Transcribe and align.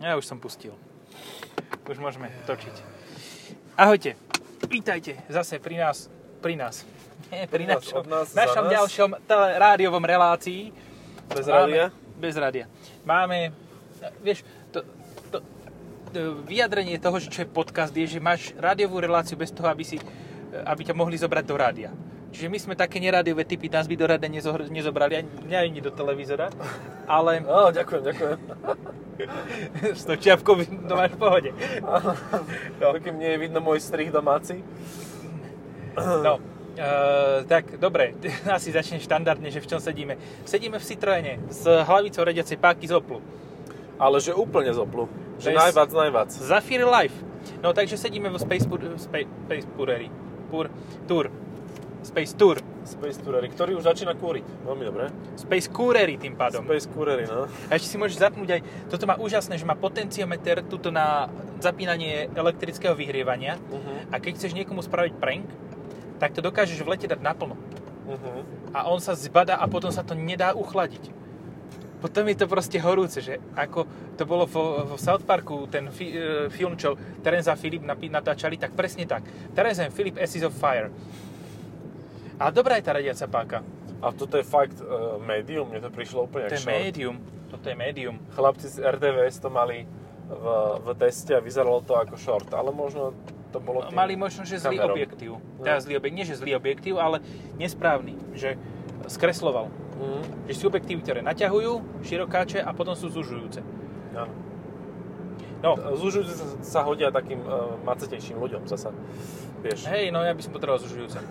Ja 0.00 0.16
už 0.16 0.24
som 0.24 0.40
pustil. 0.40 0.72
Už 1.84 2.00
môžeme 2.00 2.32
točiť. 2.48 2.72
Ahojte. 3.76 4.16
Vítajte 4.64 5.20
zase 5.28 5.60
pri 5.60 5.76
nás. 5.76 6.08
Pri 6.40 6.56
nás. 6.56 6.88
Nie, 7.28 7.44
pri, 7.44 7.68
nás, 7.68 7.84
našom, 7.84 8.08
nás, 8.08 8.32
našom 8.32 8.64
nás. 8.64 8.72
ďalšom 8.80 9.10
tele, 9.28 9.48
rádiovom 9.60 10.00
relácii. 10.00 10.72
Bez 11.28 11.44
rádia? 11.44 11.92
Bez 12.16 12.34
rádia. 12.40 12.64
Máme, 13.04 13.52
vieš, 14.24 14.40
to, 14.72 14.88
to, 15.28 15.44
to 16.16 16.20
vyjadrenie 16.48 16.96
toho, 16.96 17.20
že 17.20 17.28
čo 17.28 17.44
je 17.44 17.52
podcast, 17.52 17.92
je, 17.92 18.08
že 18.08 18.24
máš 18.24 18.56
rádiovú 18.56 19.04
reláciu 19.04 19.36
bez 19.36 19.52
toho, 19.52 19.68
aby, 19.68 19.84
si, 19.84 20.00
aby 20.64 20.80
ťa 20.80 20.96
mohli 20.96 21.20
zobrať 21.20 21.44
do 21.44 21.56
rádia. 21.60 21.92
Čiže 22.30 22.46
my 22.46 22.58
sme 22.62 22.74
také 22.78 23.02
nerádiové 23.02 23.42
typy, 23.42 23.66
nás 23.66 23.90
by 23.90 23.98
do 23.98 24.06
rádia 24.06 24.30
nezohr- 24.30 24.70
nezobrali, 24.70 25.18
ani, 25.18 25.30
mňa 25.50 25.58
ani 25.66 25.80
do 25.82 25.90
televízora, 25.90 26.46
ale 27.10 27.42
Á, 27.42 27.74
ďakujem, 27.74 28.02
ďakujem. 28.06 28.38
s 30.00 30.02
tou 30.06 30.16
čiapkou 30.16 30.54
to 30.62 30.94
máš 30.94 31.12
v 31.12 31.18
pohode. 31.18 31.50
No. 32.80 32.94
Kým 32.96 33.18
nie 33.18 33.34
je 33.34 33.38
vidno 33.38 33.60
môj 33.60 33.82
strih 33.82 34.08
domáci. 34.08 34.62
No, 35.98 36.38
Uh, 36.70 37.42
tak, 37.44 37.76
dobre, 37.76 38.14
asi 38.46 38.70
začne 38.70 39.02
štandardne, 39.02 39.50
že 39.50 39.58
v 39.60 39.68
čom 39.68 39.82
sedíme. 39.82 40.16
Sedíme 40.46 40.78
v 40.78 40.86
Citroene 40.86 41.42
s 41.50 41.66
hlavicou 41.66 42.22
radiacej 42.24 42.56
páky 42.56 42.86
z 42.88 42.94
Oplu. 42.96 43.18
Ale 43.98 44.16
že 44.22 44.32
úplne 44.32 44.70
z 44.72 44.78
Oplu. 44.78 45.10
Že 45.42 45.50
Bez- 45.50 45.60
najvac, 45.60 45.90
najvac. 45.92 46.30
Zafir 46.30 46.86
Life. 46.86 47.18
No 47.60 47.74
takže 47.74 47.98
sedíme 47.98 48.30
vo 48.30 48.38
Space, 48.38 48.64
Pur, 48.64 48.80
Space, 48.96 49.28
Space 49.50 49.66
Purery. 49.76 50.08
Pur, 50.48 50.70
Tour. 51.04 51.28
Space 52.00 52.32
Tour. 52.36 52.56
Space 52.80 53.20
Tourery, 53.20 53.52
ktorý 53.52 53.76
už 53.76 53.84
začína 53.84 54.16
kúriť. 54.16 54.64
Veľmi 54.64 54.84
dobre. 54.88 55.04
Space 55.36 55.68
Courery 55.68 56.16
tým 56.16 56.32
pádom. 56.32 56.64
Space 56.64 56.88
Courery, 56.88 57.28
no. 57.28 57.44
A 57.68 57.76
ešte 57.76 57.92
si 57.92 57.96
môžeš 58.00 58.18
zapnúť 58.24 58.56
aj, 58.56 58.60
toto 58.88 59.04
má 59.04 59.20
úžasné, 59.20 59.60
že 59.60 59.68
má 59.68 59.76
potenciometer 59.76 60.64
tuto 60.64 60.88
na 60.88 61.28
zapínanie 61.60 62.32
elektrického 62.32 62.96
vyhrievania 62.96 63.60
Uh-huh. 63.70 64.08
a 64.10 64.16
keď 64.18 64.40
chceš 64.40 64.56
niekomu 64.56 64.80
spraviť 64.80 65.12
prank, 65.20 65.46
tak 66.18 66.32
to 66.32 66.40
dokážeš 66.40 66.80
v 66.80 66.90
lete 66.96 67.06
dať 67.06 67.20
naplno. 67.20 67.54
Uh-huh. 68.08 68.42
A 68.72 68.88
on 68.88 68.98
sa 68.98 69.12
zbada 69.12 69.60
a 69.60 69.64
potom 69.68 69.92
sa 69.92 70.00
to 70.00 70.16
nedá 70.16 70.56
uchladiť. 70.56 71.12
Potom 72.00 72.24
je 72.32 72.36
to 72.40 72.48
proste 72.48 72.80
horúce, 72.80 73.20
že 73.20 73.36
ako 73.52 73.84
to 74.16 74.24
bolo 74.24 74.48
vo, 74.48 74.88
vo 74.88 74.96
South 74.96 75.20
Parku, 75.28 75.68
ten 75.68 75.92
fi, 75.92 76.16
e, 76.16 76.48
film, 76.48 76.72
čo 76.80 76.96
Terence 77.20 77.52
a 77.52 77.60
Filip 77.60 77.84
natáčali, 77.84 78.56
tak 78.56 78.72
presne 78.72 79.04
tak. 79.04 79.20
Terence 79.52 79.84
and 79.84 79.92
Philip 79.92 80.16
Ashes 80.16 80.40
of 80.40 80.56
Fire. 80.56 80.88
A 82.40 82.48
dobrá 82.48 82.80
je 82.80 82.84
tá 82.88 82.96
radiaca 82.96 83.26
páka. 83.28 83.58
A 84.00 84.16
toto 84.16 84.40
je 84.40 84.44
fakt 84.48 84.80
uh, 84.80 85.20
medium, 85.20 85.68
mne 85.68 85.84
to 85.84 85.92
prišlo 85.92 86.24
úplne 86.24 86.48
To 86.48 86.56
je 86.56 86.64
médium. 86.64 87.20
Toto 87.52 87.68
je 87.68 87.76
médium. 87.76 88.16
Chlapci 88.32 88.72
z 88.72 88.80
RDVS 88.80 89.44
to 89.44 89.52
mali 89.52 89.84
v, 90.30 90.44
v 90.80 90.88
teste 90.96 91.36
a 91.36 91.40
vyzeralo 91.44 91.84
to 91.84 92.00
ako 92.00 92.16
short, 92.16 92.48
ale 92.56 92.72
možno 92.72 93.12
to 93.52 93.60
bolo 93.60 93.84
tým 93.84 93.92
Mali 93.92 94.16
možno, 94.16 94.48
že 94.48 94.56
zlý 94.56 94.80
kamerom. 94.80 94.96
objektív. 94.96 95.30
No. 95.36 95.62
Teda 95.68 95.84
zlý 95.84 96.00
objektív, 96.00 96.16
nie 96.16 96.24
že 96.24 96.40
zlý 96.40 96.52
objektív, 96.56 96.94
ale 96.96 97.20
nesprávny. 97.60 98.16
Že 98.32 98.56
skresloval. 99.04 99.68
Mhm. 100.00 100.48
Že 100.48 100.54
sú 100.56 100.64
objektívy, 100.72 101.00
ktoré 101.04 101.20
naťahujú, 101.20 102.00
širokáče 102.08 102.64
a 102.64 102.72
potom 102.72 102.96
sú 102.96 103.12
zužujúce. 103.12 103.60
Áno. 104.16 104.32
No, 105.60 105.76
Zužujúce 105.76 106.32
sa, 106.32 106.46
sa 106.64 106.80
hodia 106.88 107.12
takým 107.12 107.44
uh, 107.44 107.76
macetejším 107.84 108.40
ľuďom 108.40 108.64
zasa. 108.64 108.96
Vieš. 109.60 109.92
Hej, 109.92 110.08
no 110.08 110.24
ja 110.24 110.32
by 110.32 110.40
som 110.40 110.56
potreboval 110.56 110.80
zužujúce. 110.80 111.20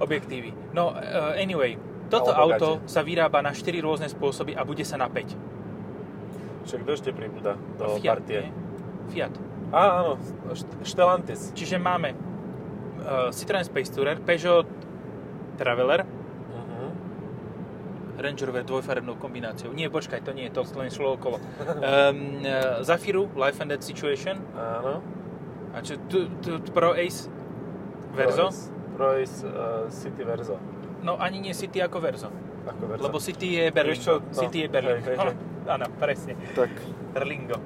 Objektívy. 0.00 0.50
No, 0.72 0.90
uh, 0.90 1.34
anyway, 1.38 1.78
toto 2.10 2.34
auto 2.34 2.82
gate. 2.82 2.90
sa 2.90 3.00
vyrába 3.00 3.38
na 3.40 3.54
4 3.54 3.78
rôzne 3.80 4.08
spôsoby 4.10 4.52
a 4.54 4.66
bude 4.66 4.82
sa 4.82 4.98
na 4.98 5.06
5. 5.06 5.34
Čiže 6.64 6.76
kto 6.80 6.90
ešte 6.92 7.10
pribúda 7.12 7.54
do 7.76 8.00
Fiat, 8.00 8.24
partie? 8.24 8.48
nie? 8.48 8.52
Fiat. 9.12 9.34
Á, 9.70 10.00
áno, 10.00 10.16
Stellantis. 10.82 11.52
Čiže 11.52 11.76
máme 11.76 12.14
uh, 13.02 13.28
Citroen 13.30 13.64
Space 13.64 13.90
Tourer, 13.92 14.18
Peugeot 14.20 14.66
Traveler, 15.56 16.02
Uh-huh. 16.54 16.90
Range 18.14 18.38
Rover 18.46 18.62
dvojfarebnou 18.62 19.18
kombináciou. 19.18 19.74
Nie, 19.74 19.90
počkaj, 19.90 20.22
to 20.22 20.30
nie, 20.30 20.46
to 20.48 20.62
len 20.74 20.86
šlo 20.86 21.18
okolo. 21.18 21.36
Um, 21.38 22.42
uh, 22.46 22.78
Zafiru, 22.80 23.26
Life 23.34 23.58
and 23.58 23.74
Death 23.74 23.82
Situation. 23.82 24.38
Áno. 24.54 25.02
A 25.74 25.82
čo, 25.82 25.98
tu, 26.06 26.30
tu, 26.38 26.62
tu 26.62 26.70
Pro 26.70 26.94
Ace 26.94 27.26
Verzo? 28.14 28.54
Proace, 28.54 28.70
Proace 28.94 29.42
uh, 29.42 29.90
City 29.90 30.22
Verzo. 30.24 30.56
No 31.04 31.20
ani 31.20 31.42
nie 31.42 31.54
City 31.54 31.82
ako 31.82 32.00
Verzo. 32.00 32.30
Ako 32.64 32.82
Verzo. 32.88 33.02
Lebo 33.04 33.18
City 33.20 33.60
je 33.60 33.64
Berlingo. 33.68 33.98
Vieš 33.98 34.00
čo, 34.06 34.14
no, 34.22 34.32
City 34.32 34.58
je 34.64 34.68
Berlingo. 34.70 35.04
hej, 35.04 35.16
hej, 35.18 35.28
hej. 35.34 35.36
Áno, 35.74 35.86
presne. 35.96 36.32
Tak. 36.54 36.70
Berlingo. 37.12 37.56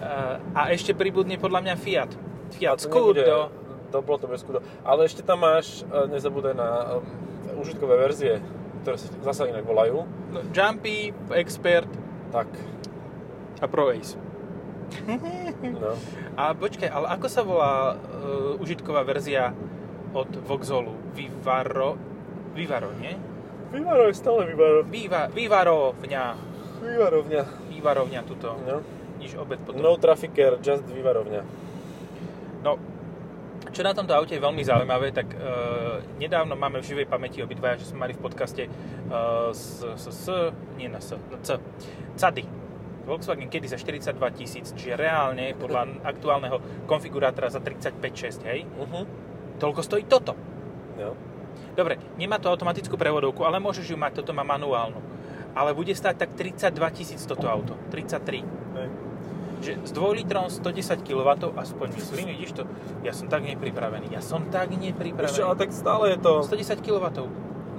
Uh, 0.00 0.38
a 0.54 0.70
ešte 0.72 0.94
pribudne 0.96 1.36
podľa 1.36 1.60
mňa 1.66 1.74
Fiat. 1.76 2.10
Fiat 2.56 2.78
Scudo. 2.80 3.52
To 3.90 4.00
bolo 4.06 4.18
to 4.22 4.26
bez 4.30 4.40
Scudo. 4.40 4.62
Ale 4.86 5.04
ešte 5.06 5.20
tam 5.26 5.42
máš, 5.42 5.82
uh, 5.90 6.06
nezabúdaj 6.06 6.54
na 6.54 6.68
um, 6.98 7.04
užitkové 7.58 7.98
verzie, 7.98 8.38
ktoré 8.82 8.96
sa 8.96 9.08
zasa 9.26 9.50
inak 9.50 9.66
volajú. 9.66 10.06
No, 10.30 10.40
Jumpy, 10.54 11.12
Expert 11.34 11.90
Tak. 12.32 12.48
a 13.60 13.66
Pro 13.68 13.90
Ace. 13.92 14.16
No. 15.62 15.94
A 16.40 16.50
počkaj, 16.56 16.88
ale 16.90 17.06
ako 17.14 17.26
sa 17.30 17.42
volá 17.44 17.94
uh, 17.94 18.56
užitková 18.58 19.04
verzia 19.06 19.54
od 20.12 20.30
Vauxhallu? 20.46 20.94
Vivaro? 21.14 21.98
Vivaro, 22.54 22.90
nie? 22.98 23.14
Vývaro 23.70 24.10
je 24.10 24.14
stále 24.18 24.50
vývaro. 24.50 24.82
Viva, 24.82 25.30
Vivarovňa. 25.30 26.24
Vývarovňa. 26.82 27.42
Vývarovňa 27.70 28.20
tuto. 28.26 28.58
No. 28.66 28.82
Niž 29.22 29.38
obed 29.38 29.60
potom. 29.62 29.84
No 29.84 29.94
trafficker, 30.00 30.58
just 30.58 30.82
vývarovňa. 30.88 31.42
No, 32.66 32.76
čo 33.70 33.86
na 33.86 33.94
tomto 33.94 34.16
aute 34.16 34.34
je 34.34 34.42
veľmi 34.42 34.66
zaujímavé, 34.66 35.14
tak 35.14 35.30
e, 35.30 35.38
nedávno 36.18 36.58
máme 36.58 36.82
v 36.82 36.88
živej 36.90 37.06
pamäti 37.06 37.38
obidvaja, 37.44 37.78
že 37.78 37.94
sme 37.94 38.08
mali 38.08 38.12
v 38.16 38.22
podcaste 38.24 38.66
e, 38.66 38.70
s, 39.54 39.84
s, 39.84 40.04
s, 40.10 40.26
nie 40.74 40.90
na 40.90 40.98
S, 40.98 41.14
na 41.14 41.38
C, 41.44 41.60
Cady. 42.18 42.44
Volkswagen 43.06 43.48
kedy 43.48 43.70
za 43.70 43.78
42 43.78 44.16
tisíc, 44.36 44.66
čiže 44.74 44.98
reálne 44.98 45.54
podľa 45.54 45.86
aktuálneho 46.12 46.84
konfigurátora 46.90 47.52
za 47.52 47.62
35,6, 47.62 48.48
hej? 48.50 48.66
Uh-huh. 48.66 49.06
Toľko 49.60 49.80
stojí 49.84 50.08
toto. 50.08 50.32
No. 50.96 51.12
Dobre, 51.76 52.00
nemá 52.16 52.40
to 52.40 52.50
automatickú 52.50 52.96
prevodovku, 52.96 53.44
ale 53.44 53.62
môžeš 53.62 53.92
ju 53.92 53.96
mať, 54.00 54.24
toto 54.24 54.32
má 54.32 54.42
manuálnu. 54.42 54.98
Ale 55.54 55.76
bude 55.76 55.92
stáť 55.92 56.26
tak 56.26 56.30
32 56.34 56.72
tisíc 56.96 57.20
toto 57.28 57.46
auto, 57.46 57.76
33. 57.92 58.42
Hej. 58.76 58.88
Že 59.60 59.72
s 59.84 59.90
2 59.92 60.18
litrom 60.24 60.48
110 60.48 61.04
kW, 61.04 61.28
aspoň 61.52 61.86
myslím, 62.00 62.32
vidíš 62.32 62.56
to? 62.56 62.62
Ja 63.04 63.12
som 63.12 63.28
tak 63.28 63.44
nepripravený, 63.44 64.08
ja 64.08 64.24
som 64.24 64.48
tak 64.48 64.72
Vieš 64.72 64.80
čo, 64.80 64.80
ale 64.80 64.88
nepripravený. 64.96 65.60
tak 65.60 65.70
stále 65.76 66.04
je 66.16 66.18
to... 66.18 66.32
110 66.48 66.80
kW. 66.80 67.06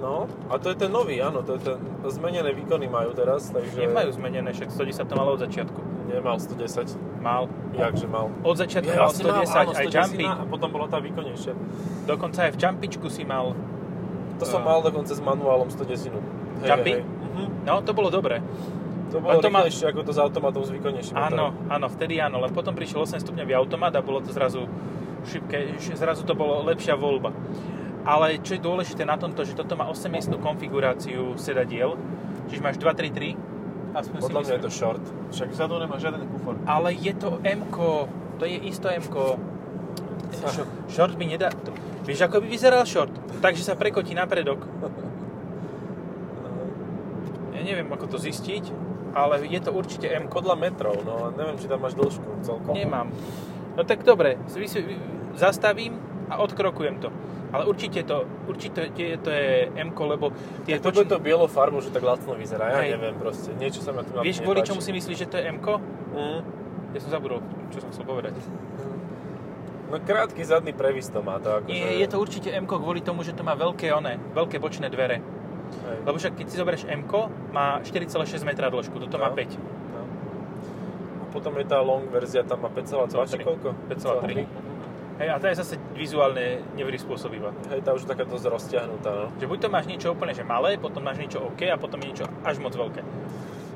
No, 0.02 0.25
a 0.50 0.58
to 0.58 0.74
je 0.74 0.78
ten 0.81 0.90
nový, 0.90 1.22
áno, 1.22 1.46
to 1.46 1.58
je 1.58 1.62
ten... 1.62 1.78
Zmenené 2.09 2.53
výkony 2.58 2.90
majú 2.90 3.14
teraz, 3.14 3.53
takže... 3.53 3.86
Nemajú 3.86 4.09
zmenené, 4.18 4.50
však 4.50 4.74
110 4.74 5.09
to 5.09 5.14
malo 5.14 5.38
od 5.38 5.41
začiatku. 5.46 5.80
Nemal 6.11 6.38
110. 6.38 6.91
Mal. 7.19 7.47
Jakže 7.72 8.05
mal? 8.05 8.27
Od 8.41 8.55
začiatku 8.55 8.85
Je, 8.85 8.94
mal 8.94 9.07
vlastne 9.07 9.23
mal, 9.23 9.41
110, 9.41 9.55
áno, 9.55 9.72
aj 9.72 9.85
110 9.85 9.95
jumpy. 9.95 10.25
A 10.25 10.44
potom 10.44 10.69
bola 10.69 10.88
tá 10.88 10.97
výkonnejšia. 10.97 11.53
Dokonca 12.03 12.39
aj 12.44 12.51
v 12.51 12.57
jumpičku 12.57 13.07
si 13.07 13.23
mal. 13.23 13.55
To 14.38 14.44
som 14.44 14.59
Ah. 14.59 14.67
mal 14.67 14.79
dokonca 14.81 15.09
s 15.09 15.19
manuálom 15.19 15.67
110. 15.67 16.11
Hej, 16.59 16.67
Jumpy? 16.67 16.91
hej. 16.91 17.01
Mhm. 17.01 17.44
No, 17.63 17.79
to 17.79 17.91
bolo 17.91 18.09
dobré. 18.09 18.41
To 19.09 19.19
bolo 19.19 19.39
to 19.39 19.47
má- 19.47 19.61
rýchlejšie 19.61 19.85
ako 19.88 20.01
to 20.01 20.11
s 20.11 20.19
automatom 20.19 20.61
s 20.61 20.72
výkonnejším 20.72 21.13
Áno, 21.13 21.51
motorom. 21.51 21.53
áno, 21.69 21.88
vtedy 21.89 22.16
áno, 22.17 22.39
len 22.39 22.49
potom 22.49 22.72
prišiel 22.72 23.01
8 23.01 23.19
stupňový 23.19 23.53
automat 23.53 23.91
a 23.91 23.99
bolo 23.99 24.19
to 24.19 24.31
zrazu 24.31 24.67
šipké, 25.23 25.75
zrazu 25.93 26.23
to 26.23 26.33
bolo 26.33 26.63
lepšia 26.63 26.95
voľba. 26.95 27.35
Ale 28.01 28.39
čo 28.39 28.55
je 28.55 28.61
dôležité 28.61 29.03
na 29.03 29.13
tomto, 29.13 29.43
že 29.43 29.53
toto 29.53 29.75
má 29.75 29.85
8-miestnú 29.85 30.39
konfiguráciu 30.39 31.35
sedadiel, 31.35 31.93
čiže 32.47 32.59
máš 32.59 32.79
2-3-3, 32.79 33.35
aspoň 33.96 34.18
si 34.18 34.24
Podľa 34.28 34.41
mňa 34.41 34.53
je 34.56 34.63
to 34.63 34.72
short. 34.72 35.03
Však 35.35 35.50
vzadu 35.52 35.74
nemá 35.79 35.96
žiaden 36.00 36.24
kufor. 36.31 36.56
Ale 36.66 36.96
je 36.96 37.14
to 37.16 37.40
m 37.43 37.67
to 38.40 38.43
je 38.49 38.58
isto 38.66 38.90
m 38.90 39.03
Short 40.90 41.14
by 41.20 41.26
nedá... 41.28 41.52
Vieš, 42.08 42.26
ako 42.26 42.41
by 42.41 42.47
vyzeral 42.49 42.88
short? 42.88 43.11
Takže 43.43 43.61
sa 43.61 43.78
prekotí 43.78 44.16
na 44.17 44.26
predok. 44.26 44.64
Ja 47.52 47.78
neviem, 47.78 47.93
ako 47.93 48.09
to 48.09 48.17
zistiť, 48.17 48.73
ale 49.14 49.46
je 49.46 49.61
to 49.61 49.70
určite 49.70 50.09
m 50.09 50.26
Podľa 50.26 50.58
metrov, 50.58 50.97
no 51.05 51.29
neviem, 51.38 51.61
či 51.61 51.70
tam 51.70 51.85
máš 51.85 51.93
dĺžku 51.93 52.41
celkom. 52.41 52.73
Nemám. 52.73 53.14
No 53.78 53.85
tak 53.85 54.02
dobre, 54.02 54.41
zastavím 55.38 56.02
a 56.26 56.41
odkrokujem 56.41 56.97
to. 56.97 57.14
Ale 57.52 57.68
určite 57.68 58.00
to, 58.08 58.24
určite 58.48 58.96
to 58.96 59.30
je 59.30 59.68
m 59.76 59.92
lebo 59.92 60.32
tie 60.64 60.80
Tak 60.80 60.88
to 60.88 61.03
bude 61.03 61.09
to 61.12 61.20
bielo 61.20 61.52
farbu, 61.52 61.84
že 61.84 61.92
tak 61.92 62.03
lacno 62.03 62.36
vyzerá, 62.40 62.72
ja 62.72 62.80
Hej. 62.80 62.90
neviem 62.96 63.16
proste. 63.20 63.52
Niečo 63.59 63.84
sa 63.84 63.92
ma 63.92 64.08
tu 64.08 64.16
Vieš, 64.16 64.40
kvôli 64.40 64.64
čomu 64.64 64.80
si 64.80 64.96
myslíš, 64.96 65.18
že 65.20 65.28
to 65.28 65.36
je 65.38 65.46
m 65.52 65.59
Mm. 66.12 66.44
Ja 66.92 67.00
som 67.00 67.08
zabudol, 67.16 67.40
čo 67.72 67.80
som 67.80 67.88
chcel 67.96 68.03
povedať. 68.03 68.36
No 69.92 70.00
krátky 70.00 70.44
zadný 70.44 70.72
previs 70.76 71.08
to 71.08 71.24
má 71.24 71.40
to 71.40 71.52
akože... 71.52 71.72
Nie, 71.72 72.00
je 72.03 72.08
to 72.08 72.20
určite 72.20 72.52
m 72.52 72.68
kvôli 72.68 73.03
tomu, 73.03 73.24
že 73.24 73.36
to 73.36 73.44
má 73.44 73.56
veľké 73.56 73.92
one, 73.92 74.20
veľké 74.36 74.59
bočné 74.59 74.88
dvere. 74.92 75.20
Hej. 75.72 75.98
Lebo 76.03 76.16
však 76.20 76.36
keď 76.36 76.46
si 76.48 76.56
zoberieš 76.56 76.84
m 76.88 77.03
má 77.52 77.80
4,6 77.84 78.44
metra 78.44 78.68
dĺžku, 78.72 78.96
toto 78.96 79.16
má 79.20 79.32
No. 79.32 79.40
5. 79.40 79.56
No. 79.96 80.02
potom 81.32 81.56
je 81.59 81.66
tá 81.68 81.80
long 81.80 82.08
verzia, 82.12 82.44
tam 82.44 82.64
má 82.64 82.70
5,2 82.72 83.08
či 83.32 83.40
5,3. 83.40 84.71
Koľko? 85.22 85.26
5,3. 85.26 85.26
Hej, 85.26 85.29
a 85.29 85.35
tá 85.38 85.47
je 85.53 85.58
zase 85.62 85.76
vizuálne 85.94 86.46
neprispôsobivá. 86.73 87.53
Hej, 87.70 87.85
tá 87.85 87.94
už 87.94 88.09
taká 88.09 88.26
dosť 88.26 88.46
rozťahnutá, 88.50 89.12
no. 89.14 89.26
Že 89.38 89.46
buď 89.46 89.58
to 89.62 89.68
máš 89.70 89.85
niečo 89.85 90.08
úplne 90.18 90.34
že 90.34 90.41
malé, 90.41 90.82
potom 90.82 91.06
máš 91.06 91.22
niečo 91.22 91.46
OK 91.46 91.62
a 91.70 91.78
potom 91.78 92.02
je 92.02 92.08
niečo 92.09 92.26
až 92.41 92.58
moc 92.58 92.73
veľké. 92.73 93.06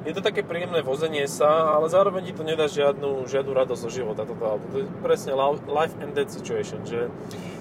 Je 0.05 0.13
to 0.13 0.21
také 0.21 0.45
príjemné 0.45 0.85
vozenie 0.85 1.25
sa, 1.25 1.73
ale 1.73 1.89
zároveň 1.89 2.29
ti 2.29 2.33
to 2.37 2.45
nedá 2.45 2.69
žiadnu, 2.69 3.25
žiadnu 3.25 3.51
radosť 3.57 3.81
zo 3.85 3.89
života 3.89 4.21
toto 4.21 4.45
auto. 4.45 4.65
To 4.69 4.77
je 4.81 4.87
presne 5.01 5.33
life 5.65 5.97
and 5.97 6.13
death 6.13 6.29
situation, 6.29 6.85
že 6.85 7.09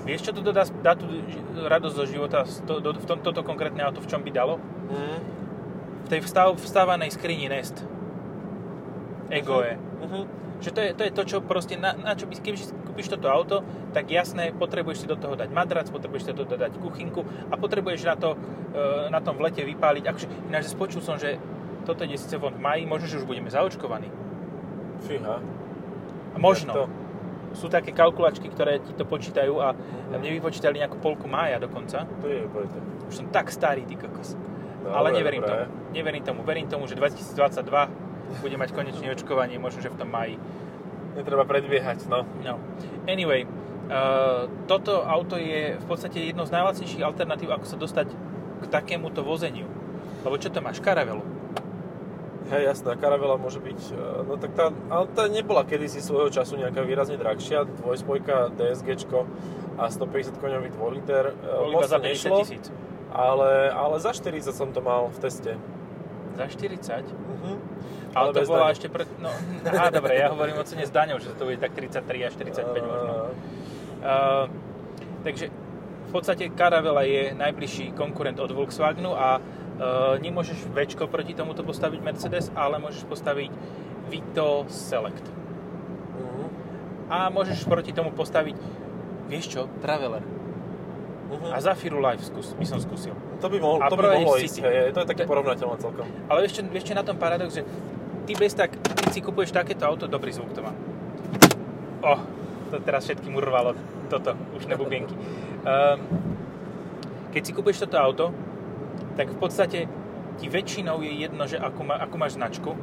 Vieš, 0.05 0.21
čo 0.21 0.33
to 0.37 0.45
dá, 0.53 0.69
dá 0.85 0.93
tú 0.93 1.09
radosť 1.65 1.97
zo 1.97 2.05
života 2.05 2.45
to, 2.45 2.77
do, 2.85 2.93
v 2.93 3.07
tom, 3.09 3.25
toto 3.25 3.41
konkrétne 3.41 3.81
auto, 3.81 4.05
v 4.05 4.09
čom 4.13 4.21
by 4.21 4.29
dalo? 4.29 4.61
mm, 4.93 5.19
V 6.05 6.09
tej 6.13 6.21
vstav, 6.29 6.53
vstávanej 6.61 7.09
skrini 7.17 7.49
Nest. 7.49 7.81
Ego 9.33 9.65
je. 9.65 9.81
uh-huh. 9.81 10.25
Že 10.61 10.71
to 10.77 10.81
je, 10.85 10.91
to 10.93 11.03
je 11.09 11.13
to, 11.17 11.23
čo 11.25 11.37
proste, 11.41 11.81
na, 11.81 11.97
na 11.97 12.13
čo 12.13 12.29
by, 12.29 12.37
si 12.37 12.69
kúpiš 12.94 13.11
toto 13.11 13.26
auto, 13.26 13.67
tak 13.91 14.06
jasné, 14.06 14.55
potrebuješ 14.55 15.02
si 15.02 15.06
do 15.11 15.19
toho 15.19 15.35
dať 15.35 15.50
madrac, 15.50 15.91
potrebuješ 15.91 16.31
si 16.31 16.31
do 16.31 16.46
toho 16.46 16.55
dať 16.55 16.79
kuchynku 16.79 17.26
a 17.50 17.58
potrebuješ 17.58 18.06
na, 18.06 18.14
to, 18.14 18.38
e, 18.70 19.11
na 19.11 19.19
tom 19.19 19.35
v 19.35 19.50
lete 19.50 19.67
vypáliť. 19.67 20.05
Akože, 20.06 20.26
ináč 20.46 20.70
počul 20.79 21.02
som, 21.02 21.19
že 21.19 21.35
toto 21.82 22.06
ide 22.06 22.14
síce 22.14 22.38
von 22.38 22.55
v 22.55 22.62
maji, 22.62 22.87
možno, 22.87 23.11
že 23.11 23.19
už 23.19 23.26
budeme 23.26 23.50
zaočkovaní. 23.50 24.06
Fíha. 25.02 25.43
Možno. 26.38 26.70
To? 26.73 26.85
Sú 27.55 27.67
také 27.67 27.91
kalkulačky, 27.91 28.46
ktoré 28.46 28.79
ti 28.79 28.94
to 28.94 29.02
počítajú 29.02 29.58
a 29.58 29.75
Mhm. 29.75 30.19
mne 30.19 30.31
vypočítali 30.38 30.79
nejakú 30.79 31.02
polku 31.02 31.26
mája 31.26 31.58
dokonca. 31.58 32.06
To 32.23 32.26
je 32.26 32.46
pojďte. 32.46 32.79
Už 33.11 33.14
som 33.14 33.26
tak 33.35 33.50
starý, 33.50 33.82
ty 33.82 33.99
kokos. 33.99 34.38
Dobre, 34.82 34.94
Ale 34.94 35.08
neverím 35.12 35.43
dobre. 35.43 35.67
tomu. 35.67 35.75
Neverím 35.91 36.23
tomu. 36.23 36.41
Verím 36.43 36.67
tomu, 36.70 36.85
že 36.87 36.94
2022 36.94 37.91
bude 38.38 38.56
mať 38.58 38.70
konečne 38.70 39.11
očkovanie, 39.11 39.58
možno, 39.58 39.82
že 39.82 39.91
v 39.91 39.99
tom 39.99 40.11
maji. 40.11 40.38
Netreba 41.15 41.47
predbiehať, 41.47 42.11
no. 42.11 42.27
No. 42.43 42.59
Anyway, 43.07 43.47
uh, 43.47 44.51
toto 44.67 45.07
auto 45.07 45.39
je 45.39 45.79
v 45.79 45.87
podstate 45.87 46.19
jedno 46.35 46.43
z 46.43 46.55
najlacnejších 46.55 47.03
alternatív, 47.07 47.55
ako 47.55 47.67
sa 47.67 47.77
dostať 47.79 48.09
k 48.63 48.65
takémuto 48.67 49.23
vozeniu. 49.23 49.71
Lebo 50.27 50.41
čo 50.41 50.51
to 50.51 50.59
máš? 50.59 50.83
Karavelu. 50.83 51.23
Hej, 52.45 52.77
jasná, 52.77 52.93
karavela 52.93 53.41
môže 53.41 53.57
byť, 53.57 53.81
e, 53.89 53.97
no 54.29 54.37
tak 54.37 54.53
tá, 54.53 54.69
ale 54.93 55.09
tá 55.17 55.33
nebola 55.33 55.65
kedysi 55.65 56.05
svojho 56.05 56.29
času 56.29 56.61
nejaká 56.61 56.85
výrazne 56.85 57.17
drahšia, 57.17 57.65
dvojspojka 57.81 58.53
DSGčko 58.53 59.25
a 59.81 59.89
150 59.89 60.45
koňový 60.45 60.69
2 60.77 60.93
liter, 60.93 61.33
e, 61.33 61.35
Bol 61.41 61.73
iba 61.73 61.89
za 61.89 61.97
to 61.97 62.05
50 62.05 62.13
nešlo, 62.13 62.37
tisíc. 62.45 62.65
ale, 63.17 63.73
ale 63.73 63.97
za 63.97 64.13
40 64.13 64.53
som 64.53 64.69
to 64.77 64.85
mal 64.85 65.09
v 65.09 65.19
teste. 65.25 65.57
Za 66.35 66.47
40? 66.51 67.07
Uh-huh. 67.07 67.57
Ale, 68.15 68.31
to 68.31 68.41
bez 68.43 68.49
bola 68.51 68.71
dane. 68.71 68.75
ešte 68.75 68.87
pre... 68.91 69.05
No, 69.19 69.31
aha, 69.71 69.91
dobre, 69.91 70.19
ja 70.19 70.31
hovorím 70.31 70.59
o 70.59 70.65
cene 70.67 70.87
s 70.87 70.93
daňou, 70.95 71.19
že 71.19 71.35
to 71.35 71.47
bude 71.47 71.59
tak 71.59 71.75
33 71.75 72.27
až 72.27 72.33
45 72.39 72.83
možno. 72.83 73.13
Uh, 74.05 74.47
takže 75.27 75.51
v 76.05 76.11
podstate 76.15 76.47
Caravela 76.55 77.03
je 77.03 77.35
najbližší 77.35 77.95
konkurent 77.99 78.39
od 78.39 78.51
Volkswagenu 78.55 79.15
a 79.15 79.39
uh, 79.39 80.15
nemôžeš 80.23 80.71
väčko 80.71 81.11
proti 81.11 81.35
tomuto 81.35 81.67
postaviť 81.67 82.01
Mercedes, 82.03 82.47
ale 82.55 82.79
môžeš 82.79 83.03
postaviť 83.11 83.51
Vito 84.11 84.67
Select. 84.71 85.27
Uh-huh. 85.27 86.47
A 87.11 87.31
môžeš 87.35 87.67
proti 87.67 87.91
tomu 87.91 88.15
postaviť, 88.15 88.55
vieš 89.27 89.59
čo, 89.59 89.67
Traveler. 89.83 90.23
Uh-huh. 91.25 91.56
A 91.56 91.59
Zafiru 91.61 91.99
Life 91.99 92.29
skús, 92.29 92.53
by 92.55 92.67
som 92.69 92.79
skúsil. 92.79 93.17
To 93.41 93.49
by, 93.49 93.56
mohol, 93.59 93.79
A 93.81 93.88
to 93.88 93.97
by 93.97 94.21
mohlo 94.21 94.37
ísť, 94.37 94.61
hej, 94.61 94.93
to 94.93 95.03
je 95.03 95.09
také 95.09 95.25
porovnateľné 95.25 95.76
celkom. 95.81 96.06
Ale 96.29 96.47
čo 96.49 96.62
je 96.65 96.97
na 96.97 97.05
tom 97.05 97.17
paradox, 97.17 97.56
že 97.56 97.62
ty 98.29 98.32
bez 98.37 98.53
tak, 98.53 98.76
keď 98.76 99.11
si 99.11 99.21
kupuješ 99.25 99.53
takéto 99.53 99.85
auto, 99.88 100.05
dobrý 100.09 100.32
zvuk 100.32 100.53
to 100.53 100.61
má. 100.61 100.73
Oh, 102.05 102.21
to 102.69 102.76
teraz 102.85 103.09
všetkým 103.09 103.32
urvalo 103.32 103.73
toto, 104.12 104.37
ušné 104.56 104.76
bubienky. 104.76 105.17
Um, 105.65 105.99
keď 107.35 107.43
si 107.43 107.53
kupuješ 107.56 107.88
toto 107.88 107.97
auto, 107.99 108.27
tak 109.17 109.32
v 109.32 109.38
podstate 109.41 109.79
ti 110.38 110.47
väčšinou 110.50 111.03
je 111.03 111.12
jedno, 111.25 111.44
že 111.47 111.59
akú, 111.59 111.87
má, 111.87 111.99
akú 111.99 112.19
máš 112.19 112.37
značku 112.38 112.75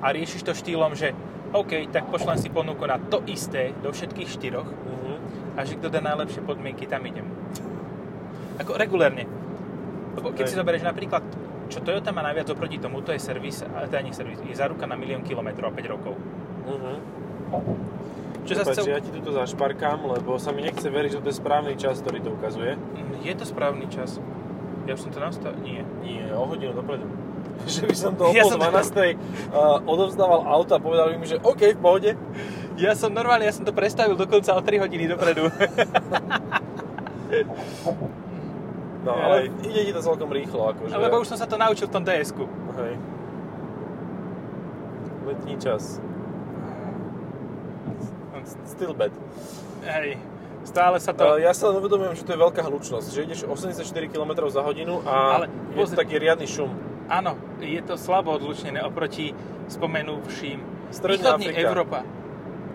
a 0.00 0.12
riešiš 0.12 0.44
to 0.44 0.52
štýlom, 0.56 0.96
že 0.96 1.16
OK, 1.54 1.86
tak 1.94 2.10
pošlem 2.10 2.36
si 2.40 2.50
ponuku 2.50 2.82
na 2.82 2.98
to 2.98 3.22
isté 3.30 3.70
do 3.78 3.94
všetkých 3.94 4.28
štyroch 4.28 4.68
Uh-huh. 5.04 5.20
A 5.54 5.60
že 5.62 5.78
kto 5.78 5.88
dá 5.90 6.02
najlepšie 6.02 6.42
podmienky, 6.42 6.86
tam 6.90 7.06
idem. 7.06 7.26
Ako 8.58 8.74
regulérne. 8.78 9.26
Lebo 10.14 10.30
keď 10.30 10.44
si 10.46 10.54
zoberieš 10.54 10.86
napríklad, 10.86 11.22
čo 11.70 11.82
Toyota 11.82 12.14
má 12.14 12.22
najviac 12.22 12.50
oproti 12.54 12.78
tomu, 12.78 13.02
to 13.02 13.10
je 13.10 13.20
servis, 13.22 13.62
a 13.66 13.86
teda 13.90 14.02
nie 14.02 14.14
servis, 14.14 14.38
je 14.42 14.54
záruka 14.54 14.86
na 14.86 14.94
milión 14.94 15.26
kilometrov 15.26 15.70
a 15.70 15.74
5 15.74 15.94
rokov. 15.94 16.14
Uh-huh. 16.64 16.96
Čo 18.44 18.60
Prepač, 18.60 18.74
chcel... 18.76 18.84
ja 18.92 19.00
ti 19.00 19.10
tuto 19.10 19.32
zašparkám, 19.32 20.04
lebo 20.04 20.36
sa 20.36 20.52
mi 20.52 20.60
nechce 20.60 20.84
veriť, 20.84 21.18
že 21.18 21.20
to 21.24 21.28
je 21.32 21.36
správny 21.40 21.74
čas, 21.80 22.04
ktorý 22.04 22.20
to 22.20 22.30
ukazuje. 22.36 22.76
Je 23.24 23.32
to 23.32 23.48
správny 23.48 23.88
čas. 23.88 24.20
Ja 24.84 25.00
už 25.00 25.08
som 25.08 25.10
to 25.16 25.20
nastavil? 25.24 25.56
Nie. 25.64 25.80
Nie, 26.04 26.28
o 26.36 26.44
hodinu 26.44 26.76
dopredu. 26.76 27.08
že 27.70 27.88
by 27.88 27.96
som 27.96 28.12
to 28.18 28.28
o 28.28 28.36
Ja 28.36 28.44
pol 28.44 28.52
som- 28.52 28.60
12. 28.60 29.16
Uh, 29.50 29.80
odovzdával 29.88 30.44
auto 30.44 30.76
a 30.76 30.80
povedal 30.82 31.14
by 31.14 31.16
mi, 31.16 31.26
že 31.26 31.40
OK, 31.40 31.72
v 31.72 31.80
pohode. 31.80 32.10
Ja 32.74 32.92
som 32.98 33.14
normálne, 33.14 33.46
ja 33.46 33.54
som 33.54 33.62
to 33.62 33.70
prestavil 33.70 34.18
dokonca 34.18 34.50
o 34.54 34.60
3 34.60 34.82
hodiny 34.82 35.06
dopredu. 35.06 35.46
No, 39.04 39.12
ale 39.20 39.52
ide 39.62 39.80
ti 39.84 39.92
to 39.92 40.00
celkom 40.00 40.32
rýchlo, 40.32 40.72
akože. 40.72 40.96
Lebo 40.96 41.20
už 41.20 41.28
som 41.28 41.38
sa 41.38 41.44
to 41.44 41.60
naučil 41.60 41.86
v 41.86 41.92
tom 41.92 42.02
DS-ku. 42.02 42.48
Hej. 42.80 42.94
Letní 45.28 45.54
čas. 45.60 46.00
Still 48.64 48.96
bad. 48.96 49.12
Hej. 49.84 50.16
Stále 50.64 50.96
sa 50.96 51.12
to... 51.12 51.36
Ja 51.36 51.52
sa 51.52 51.68
len 51.68 51.84
uvedomujem, 51.84 52.16
že 52.16 52.24
to 52.24 52.32
je 52.32 52.40
veľká 52.40 52.64
hlučnosť, 52.64 53.06
že 53.12 53.20
ideš 53.28 53.40
84 53.44 53.84
km 54.08 54.32
za 54.48 54.64
hodinu 54.64 55.04
a 55.04 55.44
Ale 55.44 55.46
je 55.52 55.76
pozri- 55.76 55.96
to 55.96 56.00
taký 56.00 56.16
riadny 56.16 56.48
šum. 56.48 56.72
Áno, 57.04 57.36
je 57.60 57.80
to 57.84 58.00
slabo 58.00 58.32
odlučnené 58.32 58.80
oproti 58.80 59.36
spomenúvším. 59.68 60.88
Stredná 60.88 61.36
Východní 61.36 61.52
Afrika. 61.52 61.68
Európa. 61.68 61.98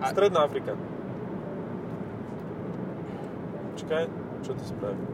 Stredná 0.08 0.40
Afrika. 0.48 0.72
Čakaj, 3.76 4.04
čo 4.40 4.52
to 4.56 4.64
spravím? 4.64 5.04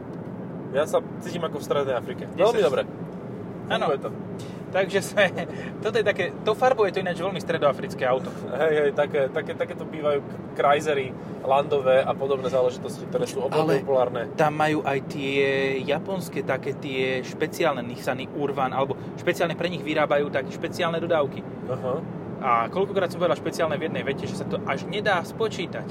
Ja 0.75 0.83
sa 0.83 0.99
cítim 1.23 1.43
ako 1.43 1.59
v 1.59 1.63
Strednej 1.63 1.95
Afrike. 1.95 2.23
Veľmi 2.35 2.61
dobre. 2.63 2.83
Áno. 3.67 3.91
To. 3.99 4.09
Takže 4.67 4.99
sme, 4.99 5.31
toto 5.83 5.95
je 5.99 6.05
také, 6.07 6.31
to 6.43 6.51
farbuje 6.55 6.91
to 6.91 6.99
ináč 6.99 7.19
veľmi 7.19 7.39
stredoafrické 7.39 8.03
auto. 8.03 8.31
Hej, 8.51 8.73
hej, 8.75 8.91
také, 8.95 9.31
také, 9.31 9.55
také 9.55 9.73
to 9.75 9.87
bývajú 9.87 10.19
Chryslery, 10.55 11.11
Landové 11.43 12.03
a 12.03 12.11
podobné 12.11 12.51
záležitosti, 12.51 13.07
ktoré 13.07 13.23
sú 13.27 13.47
Ale- 13.47 13.79
populárne. 13.79 14.27
Tam 14.35 14.55
majú 14.55 14.83
aj 14.83 14.99
tie 15.07 15.79
japonské 15.83 16.43
také 16.43 16.75
tie 16.75 17.23
špeciálne 17.23 17.79
Nissany 17.83 18.27
Urban, 18.35 18.75
alebo 18.75 18.95
špeciálne 19.15 19.55
pre 19.55 19.71
nich 19.71 19.83
vyrábajú 19.83 20.27
také 20.31 20.51
špeciálne 20.51 20.99
dodávky. 20.99 21.39
Aha. 21.71 22.03
A 22.37 22.69
koľkokrát 22.69 23.09
som 23.09 23.17
povedal 23.17 23.37
špeciálne 23.37 23.75
v 23.81 23.89
jednej 23.89 24.03
vete, 24.05 24.29
že 24.29 24.37
sa 24.37 24.45
to 24.45 24.61
až 24.69 24.85
nedá 24.85 25.25
spočítať. 25.25 25.89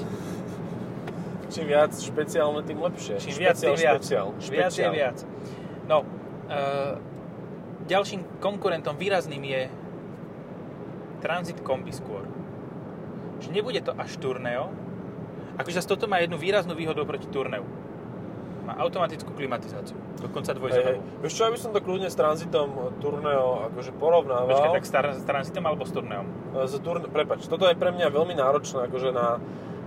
Čím 1.47 1.65
viac 1.67 1.91
špeciálne, 1.95 2.59
tým 2.63 2.79
lepšie. 2.79 3.19
Čím 3.23 3.35
viac, 3.39 3.55
tým 3.55 3.75
špeciál, 3.75 4.27
viac. 4.31 4.43
Špeciál, 4.43 4.67
Viac 4.67 4.73
je 4.75 4.87
viac. 4.91 5.17
No, 5.87 5.97
uh, 6.03 6.99
ďalším 7.87 8.43
konkurentom 8.43 8.99
výrazným 8.99 9.43
je 9.47 9.61
Transit 11.23 11.59
Kombi 11.63 11.95
skôr. 11.95 12.27
Že 13.39 13.49
nebude 13.55 13.79
to 13.79 13.95
až 13.95 14.19
Tourneo, 14.19 14.69
akože 15.57 15.81
zase 15.81 15.89
toto 15.89 16.05
má 16.05 16.19
jednu 16.19 16.35
výraznú 16.37 16.75
výhodu 16.75 17.01
proti 17.07 17.27
Tourneu. 17.31 17.63
Má 18.67 18.75
automatickú 18.83 19.31
klimatizáciu, 19.31 19.95
dokonca 20.19 20.51
dvojzónovú. 20.51 20.99
Vieš 21.23 21.33
čo, 21.39 21.43
aby 21.47 21.55
som 21.55 21.71
to 21.71 21.79
kľudne 21.79 22.11
s 22.11 22.19
tranzitom 22.19 22.67
Tourneo 22.99 23.71
akože 23.71 23.95
porovnával. 23.95 24.51
Počkaj, 24.51 24.75
tak 24.75 24.83
star, 24.83 25.05
s 25.15 25.23
Transitom 25.23 25.63
alebo 25.63 25.87
s 25.87 25.95
Tourneom? 25.95 26.27
Z 26.67 26.83
turn... 26.83 27.07
Prepač, 27.07 27.47
toto 27.47 27.63
je 27.63 27.79
pre 27.79 27.95
mňa 27.95 28.11
veľmi 28.11 28.35
náročné 28.35 28.91
akože 28.91 29.15
na, 29.15 29.39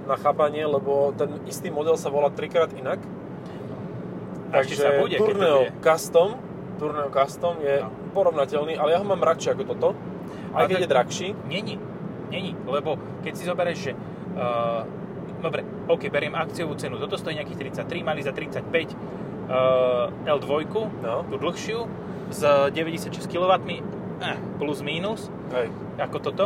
na 0.08 0.16
chápanie, 0.16 0.64
lebo 0.64 1.12
ten 1.12 1.44
istý 1.44 1.68
model 1.68 2.00
sa 2.00 2.08
volá 2.08 2.32
trikrát 2.32 2.72
inak. 2.72 3.04
A 4.48 4.64
ešte 4.64 4.80
sa 4.80 4.96
bude, 4.96 5.20
Tourneo 5.20 5.68
bude. 5.68 5.76
Custom, 5.84 6.40
Tourneo 6.80 7.12
Custom 7.12 7.60
je 7.60 7.84
No. 7.84 7.92
porovnateľný, 8.16 8.80
ale 8.80 8.96
ja 8.96 8.98
ho 8.98 9.04
mám 9.04 9.20
radšej 9.20 9.60
ako 9.60 9.64
toto. 9.76 9.88
Aj 10.56 10.64
Ale 10.64 10.72
keď 10.72 10.76
tak- 10.80 10.82
je 10.82 10.88
drahší. 10.88 11.28
Není. 11.44 11.76
Není, 12.32 12.56
lebo 12.64 12.96
keď 13.20 13.32
si 13.36 13.44
zoberieš, 13.44 13.78
že... 13.78 13.92
Uh, 14.32 14.88
dobre, 15.40 15.64
OK, 15.88 16.06
beriem 16.08 16.36
akciovú 16.36 16.76
cenu. 16.76 17.00
Toto 17.00 17.16
stojí 17.16 17.36
nejakých 17.36 17.72
33, 17.84 18.04
mali 18.04 18.20
za 18.22 18.32
35 18.32 18.60
uh, 19.50 20.08
L2, 20.24 20.52
No. 21.02 21.24
tú 21.26 21.36
dlhšiu, 21.40 21.78
s 22.30 22.40
96 22.70 23.26
kW, 23.26 23.52
eh, 24.22 24.38
plus 24.60 24.84
minus, 24.84 25.26
Hej. 25.50 25.72
ako 25.98 26.16
toto, 26.22 26.44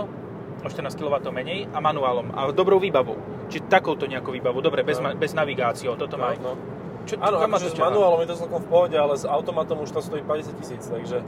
o 0.64 0.68
14 0.70 0.96
kW 0.96 1.20
menej 1.28 1.68
a 1.74 1.78
manuálom, 1.84 2.32
ale 2.32 2.56
dobrou 2.56 2.80
výbavou. 2.80 3.20
Čiže 3.52 3.68
takouto 3.68 4.08
nejakou 4.08 4.32
výbavou, 4.32 4.64
dobre, 4.64 4.80
bez, 4.80 4.96
No. 4.96 5.10
ma, 5.10 5.10
bez 5.12 5.36
navigáciou, 5.36 5.92
toto 6.00 6.16
má. 6.16 6.32
No, 6.40 6.56
no. 6.56 6.72
Čo, 7.04 7.20
ma 7.20 7.28
akože 7.28 7.68
to 7.68 7.76
s 7.76 7.84
manuálom 7.84 8.24
je 8.24 8.28
to 8.32 8.36
celkom 8.40 8.64
v 8.64 8.68
pohode, 8.72 8.96
ale 8.96 9.12
s 9.12 9.28
automatom 9.28 9.84
už 9.84 9.92
to 9.92 10.00
stojí 10.00 10.24
50 10.24 10.56
tisíc, 10.56 10.88
takže 10.88 11.20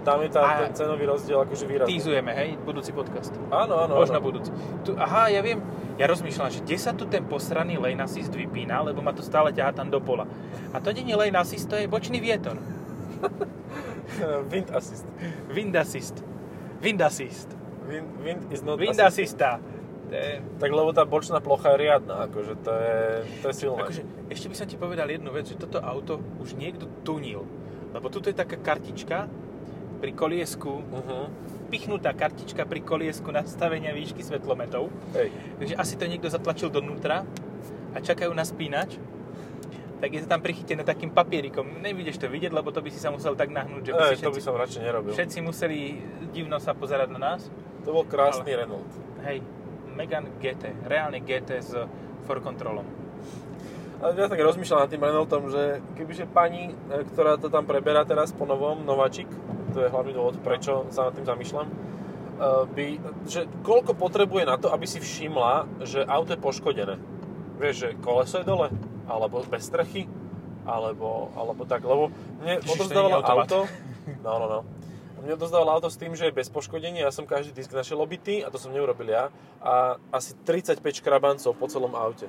tam 0.00 0.20
je 0.20 0.28
tá, 0.28 0.40
A- 0.42 0.60
ten 0.62 0.72
cenový 0.74 1.04
rozdiel 1.04 1.40
akože 1.40 1.64
výrazný. 1.64 1.90
Týzujeme, 1.90 2.30
hej, 2.32 2.60
budúci 2.60 2.92
podcast. 2.92 3.32
Áno, 3.48 3.80
áno. 3.80 3.96
Možno 3.96 4.20
áno. 4.20 4.26
budúci. 4.26 4.50
Tu, 4.82 4.92
aha, 4.92 5.28
ja 5.28 5.40
viem, 5.40 5.60
ja 5.96 6.04
rozmýšľam, 6.04 6.48
že 6.48 6.60
kde 6.60 6.76
sa 6.76 6.92
tu 6.92 7.04
ten 7.04 7.24
posraný 7.24 7.76
lane 7.76 8.00
assist 8.00 8.28
vypína, 8.30 8.80
lebo 8.82 9.00
ma 9.00 9.10
to 9.10 9.20
stále 9.20 9.50
ťahá 9.50 9.72
tam 9.72 9.88
do 9.88 9.98
pola. 9.98 10.28
A 10.70 10.78
to 10.78 10.92
nie 10.92 11.04
je 11.04 11.16
lane 11.16 11.34
assist, 11.34 11.64
to 11.64 11.74
je 11.74 11.84
bočný 11.84 12.20
vietor. 12.20 12.60
Wind 14.50 14.68
assist. 14.70 15.06
Wind 15.48 15.74
assist. 15.74 16.16
Wind 16.80 17.00
assist. 17.00 17.48
Wind, 17.86 18.08
wind 18.20 18.42
is 18.52 18.62
not 18.62 18.78
Wind 18.78 18.98
assist. 18.98 19.36
assista. 19.36 19.60
Je, 20.10 20.42
Tak 20.58 20.70
lebo 20.74 20.90
tá 20.90 21.06
bočná 21.06 21.38
plocha 21.38 21.70
je 21.70 21.86
riadna, 21.86 22.26
akože 22.26 22.54
to 22.60 22.72
je, 22.74 22.98
to 23.40 23.46
je 23.46 23.54
silné. 23.54 23.78
akože, 23.78 24.02
ešte 24.26 24.46
by 24.50 24.54
som 24.58 24.66
ti 24.66 24.74
povedal 24.74 25.06
jednu 25.06 25.30
vec, 25.30 25.46
že 25.46 25.54
toto 25.54 25.78
auto 25.78 26.18
už 26.42 26.58
niekto 26.58 26.90
tunil. 27.06 27.46
Lebo 27.94 28.10
tuto 28.10 28.26
je 28.26 28.34
taká 28.34 28.58
kartička 28.58 29.30
pri 30.00 30.12
koliesku, 30.12 30.80
Uh-huh. 30.80 31.28
pichnutá 31.70 32.10
kartička 32.10 32.64
pri 32.64 32.80
koliesku 32.80 33.30
nastavenia 33.30 33.92
výšky 33.92 34.24
svetlometov. 34.24 34.90
Hej. 35.14 35.30
Takže 35.60 35.74
asi 35.76 35.94
to 35.94 36.08
niekto 36.08 36.26
zatlačil 36.26 36.66
donútra 36.66 37.22
a 37.92 37.98
čakajú 38.00 38.32
na 38.32 38.42
spínač. 38.42 38.98
Tak 40.00 40.08
je 40.08 40.24
to 40.24 40.28
tam 40.32 40.40
prichytené 40.40 40.80
takým 40.80 41.12
papierikom. 41.12 41.84
Nebudeš 41.84 42.16
to 42.16 42.26
vidieť, 42.26 42.50
lebo 42.50 42.72
to 42.72 42.80
by 42.80 42.88
si 42.88 42.96
sa 42.96 43.12
musel 43.12 43.36
tak 43.36 43.52
nahnúť, 43.52 43.82
že 43.84 43.92
Ej, 43.92 44.00
si 44.16 44.24
to 44.24 44.32
by 44.32 44.40
všetci, 44.40 44.40
som 44.40 44.56
radšej 44.56 44.82
nerobil. 44.82 45.12
všetci 45.12 45.38
museli 45.44 45.78
divno 46.32 46.56
sa 46.56 46.72
pozerať 46.72 47.12
na 47.12 47.20
nás. 47.20 47.52
To 47.84 47.92
bol 47.92 48.08
krásny 48.08 48.56
Renault. 48.56 48.88
Hej, 49.22 49.44
Megane 49.92 50.32
GT, 50.40 50.88
reálne 50.88 51.20
GT 51.20 51.50
s 51.60 51.76
for 52.24 52.40
controlom. 52.40 52.88
Ale 54.00 54.16
ja 54.16 54.32
tak 54.32 54.40
rozmýšľam 54.40 54.80
nad 54.80 54.90
tým 54.90 55.04
Renaultom, 55.04 55.52
že 55.52 55.84
kebyže 55.92 56.24
pani, 56.32 56.72
e, 56.72 57.04
ktorá 57.12 57.36
to 57.36 57.52
tam 57.52 57.68
preberá 57.68 58.08
teraz 58.08 58.32
po 58.32 58.48
novom, 58.48 58.80
nováčik, 58.80 59.28
to 59.76 59.84
je 59.84 59.92
hlavný 59.92 60.16
dôvod, 60.16 60.40
prečo 60.40 60.88
sa 60.88 61.08
nad 61.08 61.12
tým 61.12 61.28
zamýšľam, 61.28 61.68
e, 61.68 61.74
by, 62.72 62.86
že 63.28 63.44
koľko 63.60 63.92
potrebuje 63.92 64.48
na 64.48 64.56
to, 64.56 64.72
aby 64.72 64.88
si 64.88 65.04
všimla, 65.04 65.84
že 65.84 66.00
auto 66.08 66.32
je 66.32 66.40
poškodené. 66.40 66.96
Vieš, 67.60 67.74
že 67.76 67.88
koleso 68.00 68.40
je 68.40 68.48
dole, 68.48 68.72
alebo 69.04 69.44
bez 69.44 69.68
strechy, 69.68 70.08
alebo, 70.64 71.28
alebo 71.36 71.68
tak, 71.68 71.84
lebo 71.84 72.08
mne 72.40 72.56
odozdávala 72.64 73.20
auto, 73.20 73.68
no, 74.24 74.32
no, 74.40 74.46
no, 74.48 74.60
mne 75.20 75.36
odovzdávalo 75.36 75.76
auto 75.76 75.92
s 75.92 76.00
tým, 76.00 76.16
že 76.16 76.32
je 76.32 76.38
bez 76.40 76.48
poškodenia, 76.48 77.04
ja 77.04 77.12
som 77.12 77.28
každý 77.28 77.52
disk 77.52 77.76
našiel 77.76 78.00
obitý 78.00 78.40
a 78.40 78.48
to 78.48 78.56
som 78.56 78.72
neurobil 78.72 79.12
ja 79.12 79.28
a 79.60 80.00
asi 80.08 80.32
35 80.48 80.80
škrabancov 80.80 81.52
po 81.52 81.68
celom 81.68 81.92
aute. 81.92 82.24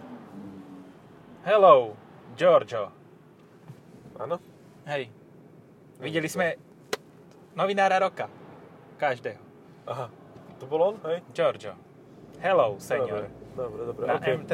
Hello, 1.41 1.97
Giorgio. 2.37 2.91
Áno? 4.21 4.37
Hej, 4.85 5.09
videli 5.97 6.29
sme 6.29 6.53
novinára 7.57 7.97
roka. 7.97 8.29
Každého. 9.01 9.41
Aha, 9.89 10.05
to 10.61 10.69
bol 10.69 10.93
on, 10.93 10.95
hej? 11.09 11.25
Giorgio. 11.33 11.73
Hello, 12.37 12.77
senior. 12.77 13.25
Dobre, 13.57 13.81
dobre, 13.89 14.03
Na 14.05 14.21
okej. 14.21 14.37
M3. 14.37 14.53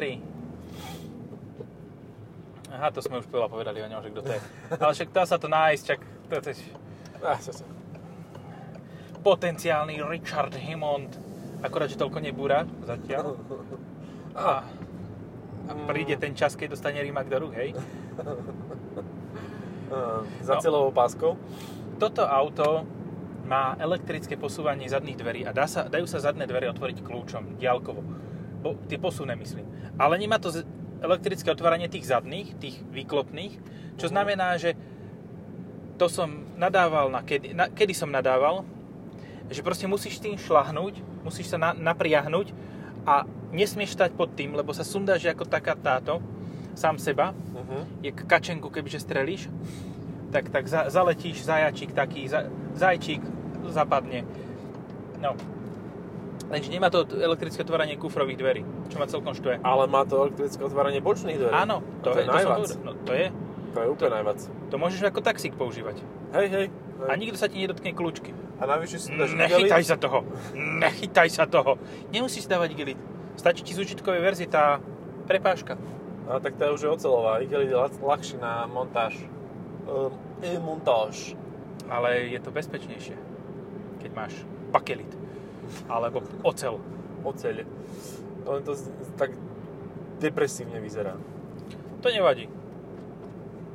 Aha, 2.71 2.87
to 2.91 2.99
sme 3.03 3.19
už 3.19 3.27
veľa 3.27 3.51
povedali 3.51 3.83
o 3.83 3.87
ňom, 3.87 3.99
že 4.03 4.09
kto 4.11 4.21
to 4.23 4.31
je. 4.31 4.39
Ale 4.79 4.91
však 4.95 5.09
dá 5.11 5.23
sa 5.27 5.35
to 5.35 5.47
nájsť, 5.51 5.83
čak 5.83 5.99
to 6.27 6.35
je 6.39 6.55
sa, 7.19 7.51
sa. 7.51 7.65
potenciálny 9.23 9.99
Richard 10.07 10.55
Hammond. 10.55 11.11
Akorát, 11.59 11.91
že 11.91 11.99
toľko 11.99 12.23
nebúra 12.23 12.63
zatiaľ. 12.89 13.35
A, 14.39 14.63
a 15.67 15.73
príde 15.85 16.15
ten 16.15 16.33
čas, 16.33 16.55
keď 16.55 16.73
dostane 16.73 16.99
Rimac 17.03 17.27
do 17.27 17.37
rúk, 17.37 17.53
hej. 17.55 17.75
Za 20.43 20.59
No. 20.59 20.61
cieľovou 20.63 20.91
páskou. 20.91 21.39
Toto 21.95 22.27
auto 22.27 22.83
má 23.47 23.79
elektrické 23.79 24.35
posúvanie 24.35 24.91
zadných 24.91 25.15
dverí 25.15 25.41
a 25.47 25.55
dá 25.55 25.63
sa, 25.63 25.87
dajú 25.87 26.03
sa 26.03 26.19
zadné 26.19 26.43
dvere 26.43 26.67
otvoriť 26.67 26.99
kľúčom, 26.99 27.55
diaľkovo. 27.55 28.01
Bo, 28.59 28.75
tie 28.91 28.99
posuvné 28.99 29.39
myslím. 29.39 29.63
Ale 29.95 30.19
nemá 30.19 30.35
to 30.43 30.51
elektrické 30.99 31.47
otváranie 31.47 31.87
tých 31.87 32.11
zadných, 32.11 32.59
tých 32.59 32.83
výklopných, 32.91 33.53
čo 33.95 34.11
znamená, 34.11 34.59
že 34.59 34.75
to 35.95 36.11
som 36.11 36.45
nadával 36.59 37.07
na 37.09 37.23
kedy, 37.23 37.55
na, 37.55 37.71
kedy 37.71 37.95
som 37.95 38.11
nadával, 38.11 38.67
že 39.47 39.63
proste 39.63 39.87
musíš 39.87 40.19
tým 40.19 40.35
šlahnúť, 40.35 40.99
musíš 41.23 41.55
sa 41.55 41.57
na, 41.57 41.71
napriahnuť 41.71 42.51
a 43.07 43.23
nesmieš 43.55 43.95
stať 43.95 44.11
pod 44.13 44.35
tým, 44.35 44.51
lebo 44.51 44.75
sa 44.75 44.83
sundáš 44.83 45.23
ako 45.23 45.47
taká 45.47 45.73
táto, 45.73 46.19
sám 46.75 46.99
seba, 46.99 47.31
Uh-huh. 47.57 47.83
je 47.99 48.13
kačenku, 48.13 48.69
kebyže 48.69 49.01
strelíš, 49.01 49.49
tak, 50.29 50.47
tak 50.53 50.69
za, 50.69 50.87
zaletíš 50.87 51.41
zajačík 51.41 51.91
taký, 51.91 52.29
za, 52.29 52.47
zajčík 52.77 53.19
zapadne. 53.73 54.23
No. 55.19 55.33
Lenže 56.47 56.71
nemá 56.71 56.87
to 56.87 57.03
elektrické 57.03 57.59
otváranie 57.65 57.99
kufrových 57.99 58.39
dverí, 58.39 58.61
čo 58.87 59.01
ma 59.01 59.09
celkom 59.09 59.35
štve. 59.35 59.59
Ale 59.67 59.83
má 59.89 60.07
to 60.07 60.29
elektrické 60.29 60.63
otváranie 60.63 61.03
bočných 61.03 61.35
dverí. 61.35 61.51
Áno, 61.51 61.83
to, 62.05 62.15
to 62.15 62.21
je 62.21 62.23
je, 62.23 62.29
to 62.29 62.39
som. 62.39 62.79
No, 62.87 62.91
to 63.03 63.11
je, 63.11 63.27
To 63.75 63.79
je 63.83 63.87
úplne 63.91 64.11
najvac. 64.21 64.39
to 64.71 64.75
môžeš 64.79 65.01
ako 65.11 65.19
taxík 65.19 65.53
používať. 65.59 65.99
Hej, 66.37 66.47
hej. 66.47 66.65
A 67.05 67.13
nikto 67.13 67.37
sa 67.37 67.45
ti 67.45 67.61
nedotkne 67.61 67.93
kľúčky. 67.93 68.33
A 68.57 68.65
navyše 68.65 68.97
si 68.97 69.13
dáš 69.13 69.37
Nechytaj 69.37 69.85
igelit. 69.85 69.85
sa 69.85 69.97
toho. 70.01 70.25
Nechytaj 70.57 71.29
sa 71.29 71.45
toho. 71.45 71.77
Nemusíš 72.09 72.49
dávať 72.49 72.73
igelit. 72.73 72.99
Stačí 73.37 73.61
ti 73.61 73.77
z 73.77 73.85
účitkovej 73.85 74.17
verzie 74.17 74.49
tá 74.49 74.81
prepážka. 75.29 75.77
A 76.25 76.41
tak 76.41 76.57
je 76.57 76.73
už 76.73 76.81
je 76.81 76.89
ocelová. 76.89 77.37
Igelit 77.45 77.69
je 77.69 77.77
ľah- 77.77 78.01
ľahší 78.01 78.41
na 78.41 78.65
montáž. 78.65 79.13
Um, 79.85 80.09
e 80.41 80.57
montáž. 80.57 81.37
Ale 81.87 82.33
je 82.33 82.39
to 82.41 82.49
bezpečnejšie, 82.51 83.15
keď 84.01 84.11
máš 84.17 84.33
bakelit. 84.73 85.07
Alebo 85.87 86.25
ocel. 86.41 86.81
Oceľ. 87.23 87.63
Len 88.47 88.61
to 88.65 88.73
tak 89.15 89.37
depresívne 90.17 90.81
vyzerá. 90.81 91.15
To 92.01 92.07
nevadí. 92.09 92.49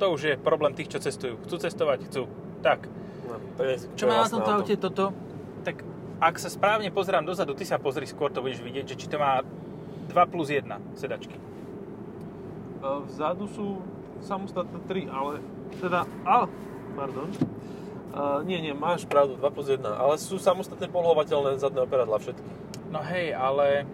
To 0.01 0.11
už 0.11 0.21
je 0.21 0.35
problém 0.37 0.73
tých, 0.73 0.91
čo 0.91 0.99
cestujú. 0.99 1.39
Chcú 1.47 1.55
cestovať? 1.57 2.09
Chcú. 2.11 2.27
Tak. 2.65 2.89
No, 3.27 3.35
to 3.57 3.61
je, 3.63 3.73
Čo 3.95 4.05
má 4.07 4.23
na 4.23 4.29
tomto 4.29 4.51
aute 4.51 4.75
toto? 4.75 5.15
Tak 5.63 5.81
ak 6.23 6.35
sa 6.39 6.47
správne 6.47 6.87
pozerám 6.91 7.27
dozadu, 7.27 7.51
ty 7.55 7.67
sa 7.67 7.75
pozri 7.75 8.07
skôr, 8.07 8.31
to 8.31 8.39
budeš 8.39 8.63
vidieť, 8.63 8.95
že 8.95 8.95
či 8.95 9.07
to 9.11 9.19
má 9.19 9.43
2 9.43 10.31
plus 10.31 10.47
1 10.51 10.67
sedačky. 10.95 11.35
Vzadu 12.83 13.47
sú 13.47 13.79
samostatné 14.23 14.79
3, 14.87 15.07
ale 15.11 15.39
teda... 15.79 16.07
A, 16.27 16.47
pardon. 16.95 17.27
Uh, 18.13 18.45
nie, 18.45 18.61
nie, 18.61 18.75
máš 18.75 19.03
pravdu, 19.09 19.35
2 19.39 19.55
plus 19.55 19.67
1, 19.67 19.83
ale 19.83 20.15
sú 20.19 20.39
samostatne 20.39 20.87
polohovateľné 20.91 21.59
zadné 21.59 21.81
operadla 21.83 22.21
všetky. 22.21 22.51
No 22.93 23.01
hej, 23.01 23.33
ale 23.33 23.89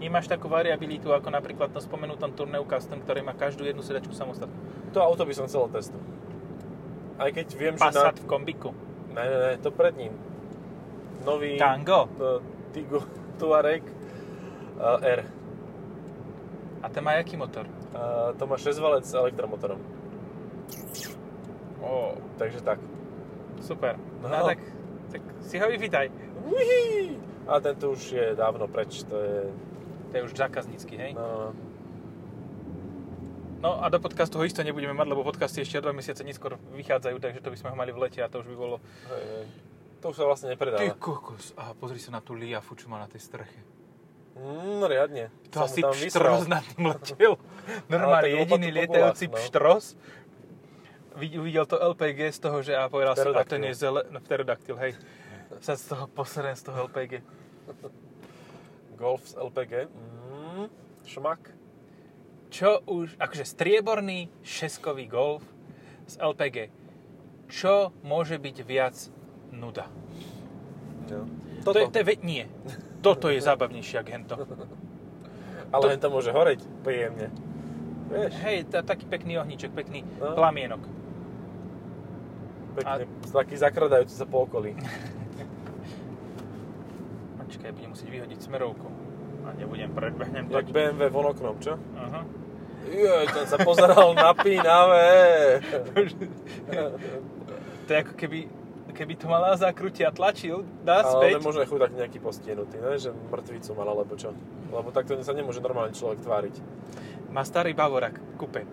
nemáš 0.00 0.26
takú 0.26 0.48
variabilitu 0.48 1.12
ako 1.12 1.28
napríklad 1.28 1.68
na 1.70 1.78
spomenutom 1.84 2.32
Tourneu 2.32 2.64
Custom, 2.64 3.04
ktorý 3.04 3.20
má 3.20 3.36
každú 3.36 3.68
jednu 3.68 3.84
sedačku 3.84 4.16
samostatnú. 4.16 4.56
To 4.96 5.04
auto 5.04 5.28
by 5.28 5.34
som 5.36 5.44
chcel 5.44 5.68
testovať. 5.68 6.29
Aj 7.20 7.28
keď 7.28 7.46
viem, 7.52 7.74
že 7.76 7.84
na... 7.84 7.92
Passat 7.92 8.16
v 8.16 8.26
kombiku. 8.26 8.72
Ne, 9.12 9.20
ne, 9.20 9.36
ne, 9.36 9.52
to 9.60 9.68
pred 9.68 9.92
ním. 9.92 10.16
Nový... 11.20 11.60
Tango. 11.60 12.08
To, 12.16 12.40
Tigo, 12.72 13.04
Tuareg 13.38 13.84
uh, 14.80 14.96
R. 15.04 15.20
A 16.80 16.88
ten 16.88 17.04
má 17.04 17.12
jaký 17.20 17.36
motor? 17.36 17.68
Uh, 17.92 18.32
to 18.40 18.48
má 18.48 18.56
6 18.56 18.72
valec 18.80 19.04
s 19.04 19.12
elektromotorom. 19.12 19.76
Ó, 21.84 22.16
Takže 22.40 22.60
tak. 22.64 22.80
super. 23.60 24.00
No, 24.24 24.28
No. 24.28 24.46
tak, 24.48 24.58
tak 25.12 25.20
si 25.44 25.60
ho 25.60 25.68
vypýtaj. 25.68 26.08
Uhi! 26.48 27.20
A 27.44 27.60
tento 27.60 27.92
už 27.92 28.00
je 28.12 28.26
dávno 28.32 28.64
preč, 28.68 29.04
to 29.04 29.16
je... 29.20 29.40
To 30.10 30.16
je 30.16 30.22
už 30.24 30.32
zákaznícky, 30.34 30.96
hej? 30.96 31.12
No, 31.14 31.52
No 33.60 33.84
a 33.84 33.92
do 33.92 34.00
podcastu 34.00 34.40
ho 34.40 34.44
isto 34.48 34.64
nebudeme 34.64 34.96
mať, 34.96 35.06
lebo 35.12 35.20
podcasty 35.20 35.60
ešte 35.60 35.76
o 35.76 35.84
dva 35.84 35.92
mesiace 35.92 36.24
neskôr 36.24 36.56
vychádzajú, 36.72 37.16
takže 37.20 37.44
to 37.44 37.52
by 37.52 37.56
sme 37.60 37.68
ho 37.68 37.76
mali 37.76 37.92
v 37.92 38.08
lete 38.08 38.24
a 38.24 38.28
to 38.32 38.40
už 38.40 38.48
by 38.48 38.56
bolo... 38.56 38.76
hej, 39.12 39.24
hej. 39.36 39.46
To 40.00 40.04
už 40.08 40.16
sa 40.16 40.24
vlastne 40.24 40.48
nepredáva. 40.48 40.80
Ty 40.80 40.96
kokos. 40.96 41.52
A 41.60 41.76
pozri 41.76 42.00
sa 42.00 42.08
na 42.08 42.24
tú 42.24 42.32
liafu, 42.32 42.72
čo 42.72 42.88
má 42.88 42.96
na 42.96 43.04
tej 43.04 43.20
streche. 43.20 43.60
Mm, 44.32 44.80
riadne. 44.88 45.24
To 45.52 45.68
Som 45.68 45.68
asi 45.68 45.80
pštros 46.08 46.48
nad 46.48 46.64
tým 46.64 46.88
letel. 46.88 47.36
Normálne 47.92 48.32
jediný 48.32 48.68
lietajúci 48.72 49.28
no. 49.28 49.36
pštros. 49.36 50.00
Vid- 51.20 51.36
Uvidel 51.36 51.68
to 51.68 51.76
LPG 51.76 52.32
z 52.32 52.40
toho, 52.40 52.64
že 52.64 52.72
a 52.72 52.88
povedal 52.88 53.12
si, 53.12 53.28
a 53.28 53.44
ten 53.44 53.60
je 53.60 53.76
zele... 53.76 54.08
No, 54.08 54.24
pterodaktyl, 54.24 54.80
hej. 54.80 54.96
Sa 55.60 55.76
z 55.76 55.92
toho 55.92 56.08
poserem 56.08 56.56
z 56.56 56.64
toho 56.64 56.88
LPG. 56.88 57.20
Golf 58.96 59.20
z 59.28 59.36
LPG. 59.36 59.92
Mm, 59.92 60.72
šmak. 61.04 61.60
Čo 62.50 62.82
už, 62.84 63.14
akože 63.16 63.44
strieborný 63.44 64.26
šeskový 64.42 65.06
Golf 65.06 65.46
z 66.04 66.18
LPG. 66.18 66.56
Čo 67.46 67.74
môže 68.02 68.36
byť 68.36 68.56
viac 68.60 68.96
nuda? 69.50 69.86
To 71.06 71.26
Toto. 71.64 71.78
je, 71.78 71.86
to 71.88 71.98
je, 72.00 72.16
nie. 72.20 72.44
Toto 73.00 73.26
je 73.26 73.38
zábavnejšie, 73.38 73.96
ako 73.96 74.10
hento. 74.10 74.34
Ale 75.72 75.82
to- 75.84 75.90
hen 75.90 76.00
to 76.00 76.08
môže 76.08 76.30
horeť 76.30 76.60
príjemne. 76.80 77.30
Vieš? 78.08 78.34
Hej, 78.40 78.58
tá, 78.66 78.82
taký 78.82 79.06
pekný 79.06 79.38
ohníček, 79.38 79.70
pekný 79.70 80.02
No. 80.18 80.34
plamienok. 80.34 80.82
Pekne, 82.72 83.06
taký 83.24 83.54
zakradajúci 83.54 84.10
sa 84.12 84.26
po 84.26 84.42
okolí. 84.42 84.74
Počkaj, 87.40 87.70
budem 87.70 87.90
musieť 87.90 88.08
vyhodiť 88.08 88.38
smerovku. 88.40 88.88
A 89.40 89.54
nebudem, 89.54 89.90
predbehnem 89.90 90.46
Jak 90.46 90.66
toť. 90.66 90.72
BMW 90.72 91.02
von 91.08 91.26
oknom, 91.28 91.54
čo? 91.58 91.74
Aha. 91.96 92.22
Joj, 92.90 93.24
ten 93.30 93.46
sa 93.46 93.56
pozeral 93.56 94.10
napínavé. 94.12 95.08
To 97.86 97.90
je 97.90 97.98
ako 97.98 98.14
keby, 98.14 98.40
keby 98.94 99.12
to 99.14 99.26
mal 99.26 99.42
na 99.42 99.54
zakrute 99.54 100.02
a 100.02 100.10
tlačil 100.10 100.62
Ale 100.84 101.02
naspäť. 101.02 101.32
on 101.38 101.46
možno 101.46 101.60
aj 101.62 101.68
chudák 101.70 101.92
nejaký 101.94 102.18
postihnutý, 102.18 102.76
ne? 102.78 102.98
že 102.98 103.10
mŕtvicu 103.10 103.70
mal 103.74 103.88
alebo 103.88 104.14
čo. 104.14 104.30
Lebo 104.70 104.90
takto 104.90 105.18
sa 105.22 105.34
nemôže 105.34 105.58
normálny 105.58 105.94
človek 105.94 106.22
tváriť. 106.22 106.54
Má 107.30 107.42
starý 107.42 107.74
Bavorak, 107.74 108.18
kupe. 108.38 108.66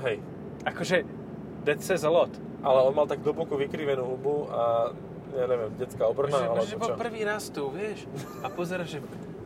Hej. 0.00 0.20
Akože, 0.64 1.04
that 1.64 1.80
says 1.80 2.04
a 2.04 2.12
lot. 2.12 2.32
Ale 2.60 2.84
on 2.84 2.92
mal 2.92 3.06
tak 3.06 3.20
do 3.20 3.32
boku 3.32 3.56
vykrivenú 3.56 4.04
hubu 4.04 4.48
a 4.50 4.92
ja 5.36 5.44
neviem, 5.44 5.70
detská 5.76 6.08
obrna 6.08 6.34
Že, 6.34 6.46
alebo 6.48 6.64
že 6.64 6.74
čo. 6.74 6.80
bol 6.80 6.92
prvý 6.96 7.20
raz 7.22 7.44
tu, 7.52 7.68
vieš. 7.68 8.08
A 8.40 8.48
pozera, 8.48 8.82
že 8.88 8.98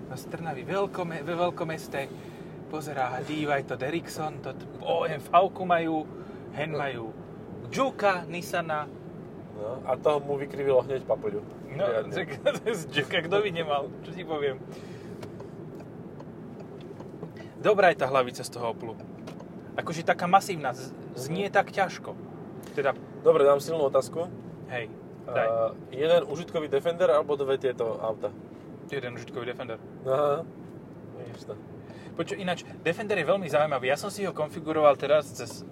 na 0.07 0.15
Strnavi 0.15 0.63
veľkome, 0.63 1.27
ve 1.27 1.35
veľkomeste 1.35 2.01
pozerá, 2.73 3.21
dívaj, 3.29 3.69
to 3.69 3.76
Derrickson, 3.76 4.41
to 4.41 4.57
OMV 4.81 5.29
majú, 5.69 6.09
hen 6.57 6.73
majú 6.73 7.12
Juka, 7.69 8.25
Nissana. 8.25 8.88
No, 9.61 9.85
a 9.85 9.93
toho 10.00 10.25
mu 10.25 10.41
vykrivilo 10.41 10.81
hneď 10.81 11.05
papuľu. 11.05 11.45
No, 11.76 11.85
tak, 12.09 12.33
to 12.64 12.73
z 12.73 12.88
Juka, 12.88 13.21
kto 13.21 13.45
by 13.45 13.50
nemal, 13.52 13.93
čo 14.00 14.17
ti 14.17 14.25
poviem. 14.25 14.57
Dobrá 17.61 17.93
je 17.93 18.00
tá 18.00 18.09
hlavica 18.09 18.41
z 18.41 18.50
toho 18.50 18.73
Oplu. 18.73 18.97
Akože 19.76 20.00
taká 20.02 20.25
masívna, 20.25 20.73
znie 21.12 21.52
tak 21.52 21.76
ťažko. 21.76 22.17
Teda, 22.73 22.97
Dobre, 23.21 23.45
dám 23.45 23.61
silnú 23.61 23.93
otázku. 23.93 24.33
hej, 24.73 24.88
daj. 25.29 25.47
Uh, 25.47 25.71
jeden 25.93 26.25
užitkový 26.25 26.73
Defender 26.73 27.12
alebo 27.12 27.37
dve 27.37 27.61
tieto 27.61 28.00
auta? 28.00 28.33
Jeden 28.88 29.14
užitkový 29.21 29.45
Defender. 29.52 29.76
Aha. 30.09 30.41
Vidíš 31.21 31.52
to. 31.52 31.55
Počuť, 32.12 32.37
ináč, 32.37 32.61
Defender 32.78 33.16
je 33.16 33.25
veľmi 33.25 33.47
zaujímavý. 33.47 33.88
Ja 33.88 33.97
som 33.97 34.09
si 34.09 34.23
ho 34.23 34.33
konfiguroval 34.33 34.95
teraz 34.95 35.33
cez, 35.33 35.64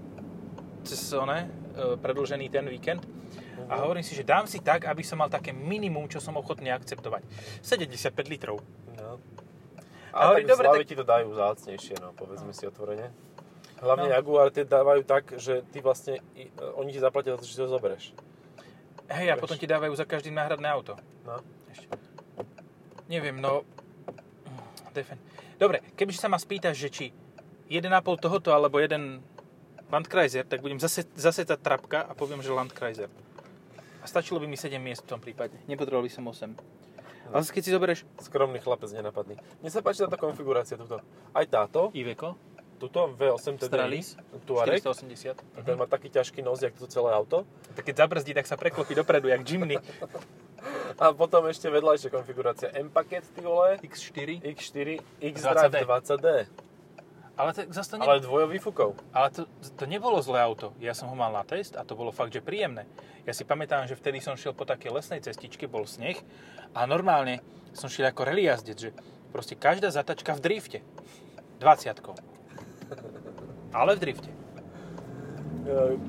cez 0.82 1.00
one, 1.12 1.44
e, 1.44 1.48
predlžený 1.94 2.48
ten 2.48 2.64
víkend 2.64 3.04
a 3.66 3.76
Mhm. 3.76 3.80
hovorím 3.80 4.00
si, 4.00 4.14
že 4.14 4.24
dám 4.24 4.46
si 4.46 4.58
tak, 4.58 4.84
aby 4.84 5.02
som 5.02 5.16
mal 5.16 5.28
také 5.28 5.52
minimum, 5.52 6.08
čo 6.08 6.16
som 6.16 6.34
ochotný 6.34 6.70
akceptovať. 6.70 7.22
75 7.60 8.26
litrov. 8.26 8.56
No. 8.96 9.20
A 10.10 10.16
Ale 10.16 10.42
hovorím, 10.42 10.48
dobre, 10.48 10.66
tak- 10.66 10.88
ti 10.88 10.96
to 10.96 11.04
dajú 11.04 11.28
zácnejšie, 11.30 11.94
no, 12.00 12.10
povedzme 12.12 12.50
si 12.50 12.64
otvorene. 12.64 13.12
Hlavne 13.78 14.08
No. 14.08 14.12
Jaguar 14.12 14.50
tie 14.50 14.64
dávajú 14.64 15.02
tak, 15.04 15.38
že 15.38 15.62
ty 15.66 15.78
vlastne, 15.78 16.18
i- 16.34 16.50
oni 16.74 16.90
ti 16.90 16.98
zaplatia 16.98 17.32
za 17.32 17.38
to, 17.38 17.46
že 17.46 17.62
ho 17.62 17.70
zoberieš. 17.70 18.12
Hej, 19.08 19.28
a 19.28 19.36
potom 19.36 19.56
ti 19.56 19.64
dávajú 19.64 19.92
za 19.92 20.04
každým 20.04 20.34
náhradné 20.34 20.68
auto. 20.68 20.96
No. 21.22 21.40
Ešte. 21.68 21.86
Neviem, 23.06 23.36
no... 23.36 23.62
Defen... 24.90 25.18
Dobre, 25.60 25.84
keby 25.92 26.16
sa 26.16 26.32
ma 26.32 26.40
spýtaš, 26.40 26.80
že 26.80 26.88
či 26.88 27.06
1,5 27.68 27.92
tohoto 28.16 28.56
alebo 28.56 28.80
jeden 28.80 29.20
Landkreiser, 29.92 30.48
tak 30.48 30.64
budem 30.64 30.80
zase, 30.80 31.04
zase 31.12 31.44
tá 31.44 31.60
trapka 31.60 32.00
a 32.00 32.16
poviem, 32.16 32.40
že 32.40 32.48
Landkreiser. 32.48 33.12
A 34.00 34.06
stačilo 34.08 34.40
by 34.40 34.48
mi 34.48 34.56
7 34.56 34.80
miest 34.80 35.04
v 35.04 35.12
tom 35.12 35.20
prípade. 35.20 35.60
Nepotreboval 35.68 36.08
by 36.08 36.12
som 36.16 36.24
8. 36.24 36.56
Ale 37.30 37.40
zase 37.44 37.52
keď 37.52 37.62
si 37.62 37.70
zoberieš 37.76 38.00
Skromný 38.24 38.58
chlapec 38.64 38.88
nenapadný. 38.88 39.36
Mne 39.60 39.70
sa 39.70 39.84
páči 39.84 40.00
táto 40.00 40.16
konfigurácia 40.16 40.80
tuto. 40.80 41.04
Aj 41.36 41.44
táto, 41.44 41.92
Iveco, 41.92 42.40
tuto 42.80 43.12
V8 43.12 43.60
TDI, 43.60 43.68
Stralis, 43.68 44.08
Tuareg, 44.48 44.80
480. 44.80 45.36
ten 45.68 45.76
má 45.76 45.84
taký 45.84 46.08
ťažký 46.08 46.40
nos, 46.40 46.64
jak 46.64 46.72
toto 46.72 46.88
celé 46.88 47.12
auto. 47.12 47.44
Tak 47.76 47.84
keď 47.84 48.08
zabrzdí, 48.08 48.32
tak 48.32 48.48
sa 48.48 48.56
preklopí 48.56 48.96
dopredu, 48.96 49.28
jak 49.28 49.44
Jimny. 49.44 49.76
A 51.00 51.16
potom 51.16 51.48
ešte 51.48 51.66
vedľajšia 51.72 52.10
konfigurácia 52.12 52.68
M-paket, 52.76 53.24
ty 53.32 53.40
vole, 53.40 53.80
X4. 53.80 54.44
X4, 54.44 54.88
X-Drive 55.32 55.72
20D. 55.72 55.76
20D. 55.88 56.28
Ale 57.40 57.56
to, 57.56 57.60
zase 57.72 57.88
to, 57.88 57.96
ne... 57.96 58.04
Ale 58.04 58.20
dvojový 58.20 58.60
fúkov. 58.60 59.00
Ale 59.16 59.32
to, 59.32 59.48
to 59.80 59.88
nebolo 59.88 60.20
zlé 60.20 60.44
auto. 60.44 60.76
Ja 60.76 60.92
som 60.92 61.08
ho 61.08 61.16
mal 61.16 61.32
na 61.32 61.40
test 61.40 61.72
a 61.72 61.88
to 61.88 61.96
bolo 61.96 62.12
fakt, 62.12 62.36
že 62.36 62.44
príjemné. 62.44 62.84
Ja 63.24 63.32
si 63.32 63.48
pamätám, 63.48 63.88
že 63.88 63.96
vtedy 63.96 64.20
som 64.20 64.36
šiel 64.36 64.52
po 64.52 64.68
takej 64.68 64.92
lesnej 64.92 65.24
cestičke, 65.24 65.64
bol 65.64 65.88
sneh 65.88 66.20
a 66.76 66.84
normálne 66.84 67.40
som 67.72 67.88
šiel 67.88 68.12
ako 68.12 68.28
rally 68.28 68.44
jazdec, 68.44 68.76
že 68.76 68.90
proste 69.32 69.56
každá 69.56 69.88
zatačka 69.88 70.36
v 70.36 70.40
drifte. 70.44 70.78
20 71.64 71.96
Ale 73.72 73.96
v 73.96 74.00
drifte. 74.04 74.30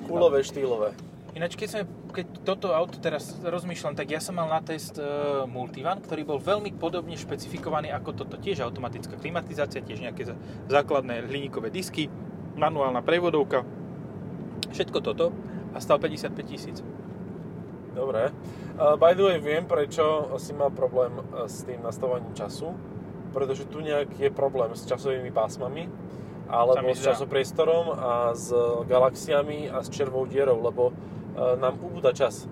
Kulové, 0.08 0.44
štýlové. 0.44 0.96
Ináč, 1.32 1.56
keď, 1.56 1.68
sme, 1.72 1.82
keď 2.12 2.46
toto 2.46 2.76
auto 2.76 3.00
teraz 3.00 3.40
rozmýšľam, 3.42 3.96
tak 3.96 4.12
ja 4.12 4.20
som 4.20 4.38
mal 4.38 4.48
na 4.52 4.60
test 4.60 5.00
uh, 5.00 5.48
Multivan, 5.48 6.04
ktorý 6.04 6.28
bol 6.28 6.40
veľmi 6.40 6.76
podobne 6.76 7.16
špecifikovaný 7.16 7.90
ako 7.96 8.12
toto. 8.14 8.36
Tiež 8.38 8.62
automatická 8.62 9.16
klimatizácia, 9.18 9.84
tiež 9.84 10.04
nejaké 10.04 10.28
základné 10.68 11.28
hliníkové 11.32 11.72
disky, 11.72 12.12
manuálna 12.60 13.02
prevodovka, 13.02 13.64
všetko 14.76 15.00
toto 15.02 15.32
a 15.72 15.80
stal 15.80 15.98
55 15.98 16.36
tisíc. 16.46 16.78
Dobre. 17.92 18.32
Uh, 18.80 18.96
by 18.96 19.16
the 19.16 19.24
way, 19.24 19.38
viem, 19.40 19.68
prečo 19.68 20.32
si 20.40 20.56
mal 20.56 20.72
problém 20.72 21.12
uh, 21.18 21.48
s 21.48 21.68
tým 21.68 21.84
nastavovaním 21.84 22.32
času. 22.36 22.72
Pretože 23.32 23.64
tu 23.72 23.80
nejak 23.80 24.12
je 24.20 24.28
problém 24.28 24.76
s 24.76 24.84
časovými 24.84 25.32
pásmami 25.32 25.88
alebo 26.52 26.92
s 26.92 27.00
časopriestorom 27.00 27.96
a 27.96 28.12
s 28.36 28.52
galaxiami 28.84 29.72
a 29.72 29.80
s 29.80 29.88
červou 29.88 30.28
dierou, 30.28 30.60
lebo 30.60 30.92
nám 31.36 31.80
ubúda 31.80 32.12
čas. 32.12 32.48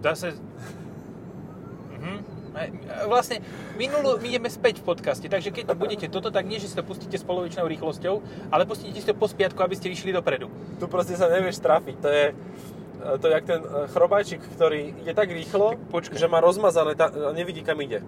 Zase... 0.00 0.34
Mhm. 1.94 2.40
Hej, 2.50 2.68
Vlastne, 3.06 3.36
minulú, 3.78 4.18
my 4.18 4.26
ideme 4.26 4.50
späť 4.50 4.82
v 4.82 4.90
podcaste, 4.90 5.22
takže 5.30 5.54
keď 5.54 5.70
budete 5.78 6.10
toto, 6.10 6.34
tak 6.34 6.50
nie, 6.50 6.58
že 6.58 6.66
si 6.66 6.74
to 6.74 6.82
pustíte 6.82 7.14
s 7.14 7.22
polovičnou 7.22 7.62
rýchlosťou, 7.62 8.14
ale 8.50 8.66
pustíte 8.66 8.98
si 8.98 9.06
to 9.06 9.14
po 9.14 9.30
spiatku, 9.30 9.62
aby 9.62 9.78
ste 9.78 9.86
vyšli 9.86 10.10
dopredu. 10.10 10.50
Tu 10.82 10.84
proste 10.90 11.14
sa 11.14 11.30
nevieš 11.30 11.62
trafiť. 11.62 11.96
To 12.02 12.08
je, 12.10 12.24
uh, 12.34 13.16
to 13.22 13.24
je 13.30 13.32
jak 13.38 13.44
ten 13.46 13.62
chrobáčik, 13.94 14.42
ktorý 14.58 14.98
ide 14.98 15.14
tak 15.14 15.30
rýchlo, 15.30 15.78
Tak 15.78 15.94
počkaj. 15.94 16.18
že 16.18 16.26
má 16.26 16.42
rozmazané 16.42 16.98
a 16.98 17.30
nevidí 17.30 17.62
kam 17.62 17.78
ide. 17.86 18.02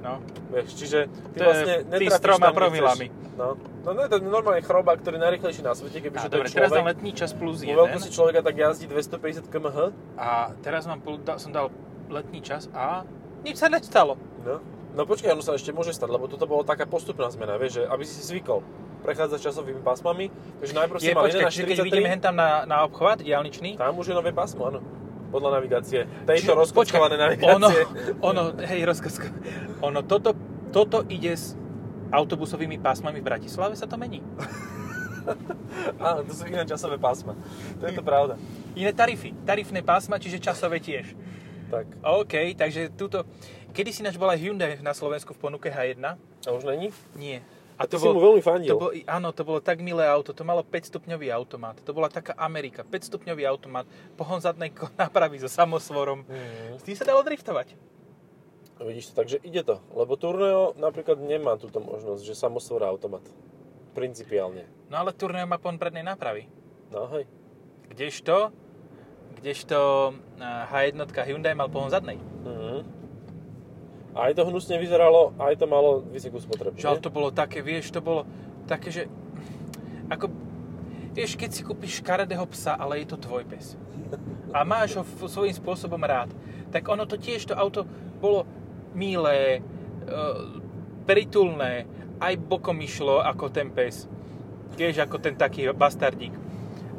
No. 0.00 0.18
Vieš, 0.50 0.68
čiže 0.74 0.98
ty 1.06 1.38
To 1.38 1.42
je 1.44 1.46
vlastne 1.46 1.74
ty 1.92 2.04
s 2.08 2.18
troma 2.24 2.50
tam, 2.50 2.72
chceš. 2.72 3.21
No. 3.42 3.58
no, 3.58 3.90
no, 3.90 4.06
to 4.06 4.14
je 4.16 4.22
normálne 4.22 4.62
chrobák, 4.62 5.02
ktorý 5.02 5.18
je 5.18 5.22
najrychlejší 5.26 5.62
na 5.66 5.74
svete, 5.74 5.98
kebyže 5.98 6.30
to 6.30 6.38
je 6.38 6.46
teraz 6.46 6.54
človek. 6.54 6.78
dám 6.78 6.88
letný 6.94 7.10
čas 7.10 7.34
plus 7.34 7.66
Po 7.66 7.74
1 7.74 7.74
veľkosti 7.74 8.10
človeka 8.14 8.40
tak 8.46 8.54
jazdí 8.54 8.86
250 8.86 9.50
kmh. 9.50 9.76
a 10.14 10.54
teraz 10.62 10.86
mám, 10.86 11.02
som 11.42 11.50
dal 11.50 11.74
letný 12.06 12.38
čas 12.38 12.70
a 12.70 13.02
nič 13.42 13.58
sa 13.58 13.66
nestalo. 13.66 14.14
No. 14.46 14.62
no 14.94 15.02
počkaj, 15.02 15.34
ono 15.34 15.42
sa 15.42 15.58
ešte 15.58 15.74
môže 15.74 15.90
stať, 15.90 16.06
lebo 16.14 16.30
toto 16.30 16.46
bolo 16.46 16.62
taká 16.62 16.86
postupná 16.86 17.26
zmena, 17.34 17.58
vieš, 17.58 17.82
že 17.82 17.90
aby 17.90 18.02
si 18.06 18.14
si 18.14 18.30
zvykol 18.30 18.62
prechádzať 19.02 19.38
časovými 19.50 19.82
pásmami, 19.82 20.30
takže 20.62 20.74
najprv 20.78 20.98
si 21.02 21.10
Je, 21.10 21.14
mal 21.18 21.26
počkaj, 21.26 21.50
čiže 21.50 21.66
keď 21.66 21.78
vidíme 21.82 22.06
11.43, 22.06 22.14
hen 22.14 22.22
tam 22.22 22.34
na, 22.38 22.62
na 22.62 22.86
obchvat 22.86 23.26
diálničný, 23.26 23.74
tam 23.74 23.98
už 23.98 24.14
je 24.14 24.14
nové 24.14 24.30
pásmo, 24.30 24.70
áno. 24.70 24.78
Podľa 25.34 25.58
navigácie. 25.58 26.04
Tejto 26.28 26.52
rozkočkované 26.52 27.16
navigácie. 27.16 27.56
Ono, 27.56 27.68
ono, 28.20 28.42
hej, 28.62 28.84
rozkazko. 28.84 29.26
Ono, 29.80 30.04
toto, 30.04 30.36
toto 30.70 31.08
ide 31.08 31.34
autobusovými 32.12 32.76
pásmami 32.78 33.18
v 33.18 33.26
Bratislave, 33.26 33.74
sa 33.74 33.88
to 33.88 33.96
mení. 33.96 34.20
Áno, 36.02 36.20
to 36.26 36.32
sú 36.36 36.44
iné 36.46 36.62
časové 36.68 37.00
pásma. 37.00 37.32
To 37.80 37.88
je 37.88 37.94
to 37.96 38.04
pravda. 38.04 38.36
Iné 38.76 38.92
tarify. 38.92 39.32
Tarifné 39.46 39.80
pásma, 39.80 40.20
čiže 40.20 40.42
časové 40.42 40.78
tiež. 40.78 41.16
Tak. 41.72 41.86
OK, 42.04 42.52
takže 42.54 42.92
túto... 42.92 43.24
Kedy 43.72 43.88
si 43.88 44.04
nač 44.04 44.20
bola 44.20 44.36
Hyundai 44.36 44.76
na 44.84 44.92
Slovensku 44.92 45.32
v 45.32 45.48
ponuke 45.48 45.72
H1? 45.72 46.04
A 46.44 46.48
už 46.52 46.68
není? 46.68 46.92
Nie. 47.16 47.40
A 47.80 47.88
ty 47.88 47.96
si 47.96 48.04
mu 48.04 48.20
veľmi 48.20 48.44
fandil. 48.44 48.76
To 48.76 48.78
bol, 48.78 48.90
áno, 49.08 49.32
to 49.32 49.42
bolo 49.48 49.58
tak 49.64 49.80
milé 49.80 50.04
auto. 50.04 50.36
To 50.36 50.44
malo 50.44 50.60
5-stupňový 50.60 51.32
automat. 51.32 51.80
To 51.80 51.96
bola 51.96 52.12
taká 52.12 52.36
Amerika. 52.36 52.84
5-stupňový 52.84 53.48
automat. 53.48 53.88
Pohon 54.14 54.38
zadnej 54.38 54.70
nápravy 55.00 55.40
so 55.40 55.48
samosvorom. 55.48 56.28
Mhm. 56.28 56.76
S 56.76 56.82
tým 56.84 56.96
sa 56.96 57.08
dalo 57.08 57.24
driftovať. 57.24 57.72
Vidíš 58.82 59.12
to, 59.12 59.22
takže 59.22 59.36
ide 59.46 59.62
to. 59.62 59.78
Lebo 59.94 60.18
Tourneo 60.18 60.74
napríklad 60.74 61.22
nemá 61.22 61.54
túto 61.54 61.78
možnosť, 61.78 62.22
že 62.26 62.34
samosvor 62.34 62.82
automat. 62.82 63.22
Principiálne. 63.94 64.66
No 64.90 65.00
ale 65.00 65.14
Tourneo 65.14 65.46
má 65.46 65.56
pohon 65.62 65.78
prednej 65.78 66.02
nápravy. 66.02 66.50
No 66.90 67.06
hej. 67.14 67.24
Kdežto, 67.92 68.50
kdežto 69.38 69.78
a, 70.40 70.66
H1 70.68 70.98
Hyundai 71.28 71.54
mal 71.54 71.70
pohon 71.70 71.88
zadnej. 71.88 72.18
Mhm. 72.18 73.02
A 74.12 74.28
aj 74.28 74.36
to 74.36 74.44
hnusne 74.44 74.76
vyzeralo, 74.76 75.32
aj 75.40 75.56
to 75.56 75.64
malo 75.64 76.04
vysokú 76.04 76.36
spotrebu. 76.36 76.76
Nie? 76.76 77.00
to 77.00 77.08
bolo 77.08 77.32
také, 77.32 77.64
vieš, 77.64 77.96
to 77.96 78.04
bolo 78.04 78.28
také, 78.68 78.92
že... 78.92 79.02
Ako, 80.12 80.28
vieš, 81.16 81.40
keď 81.40 81.48
si 81.48 81.64
kúpiš 81.64 82.04
škaredého 82.04 82.44
psa, 82.52 82.76
ale 82.76 83.00
je 83.00 83.08
to 83.08 83.16
tvoj 83.16 83.48
pes. 83.48 83.72
A 84.52 84.68
máš 84.68 85.00
ho 85.00 85.04
svojím 85.24 85.56
spôsobom 85.56 86.00
rád. 86.04 86.28
Tak 86.68 86.84
ono 86.92 87.08
to 87.08 87.16
tiež, 87.16 87.48
to 87.48 87.56
auto 87.56 87.88
bolo 88.20 88.44
milé, 88.94 89.58
e, 89.58 89.60
pritulné, 91.08 91.86
aj 92.22 92.34
bokom 92.38 92.78
išlo 92.80 93.20
ako 93.20 93.50
ten 93.50 93.72
pes. 93.72 94.06
Vieš, 94.78 95.04
ako 95.04 95.20
ten 95.20 95.34
taký 95.36 95.68
bastardík. 95.74 96.32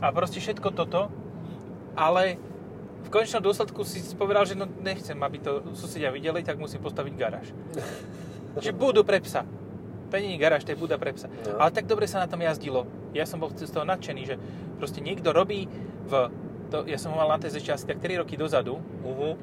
A 0.03 0.11
proste 0.11 0.43
všetko 0.43 0.69
toto 0.75 1.09
ale 1.93 2.37
v 3.03 3.09
konečnom 3.09 3.43
dôsledku 3.43 3.85
si 3.85 4.01
povedal, 4.17 4.45
že 4.47 4.57
no 4.57 4.65
nechcem, 4.81 5.17
aby 5.17 5.37
to 5.37 5.51
susedia 5.77 6.09
videli, 6.09 6.41
tak 6.41 6.57
musím 6.57 6.81
postaviť 6.81 7.13
garáž. 7.13 7.47
že 8.63 8.73
budú 8.73 9.05
pre 9.05 9.21
psa. 9.21 9.45
To 10.09 10.21
nie 10.21 10.37
je 10.37 10.41
garáž, 10.41 10.61
to 10.61 10.73
je 10.73 10.77
buda 10.77 11.01
pre 11.01 11.13
psa. 11.13 11.25
No. 11.45 11.57
Ale 11.57 11.73
tak 11.73 11.89
dobre 11.89 12.05
sa 12.05 12.21
na 12.21 12.29
tom 12.29 12.41
jazdilo. 12.41 12.85
Ja 13.17 13.25
som 13.25 13.41
bol 13.41 13.49
z 13.53 13.69
toho 13.69 13.85
nadšený, 13.85 14.21
že 14.29 14.35
proste 14.77 15.01
niekto 15.01 15.33
robí 15.33 15.65
v... 16.05 16.11
To, 16.69 16.85
ja 16.89 16.97
som 16.97 17.13
ho 17.13 17.21
mal 17.21 17.29
na 17.33 17.41
tej 17.41 17.61
asi 17.61 17.85
tak 17.85 18.01
3 18.01 18.21
roky 18.25 18.37
dozadu, 18.37 18.81
Uh-huh. 19.03 19.37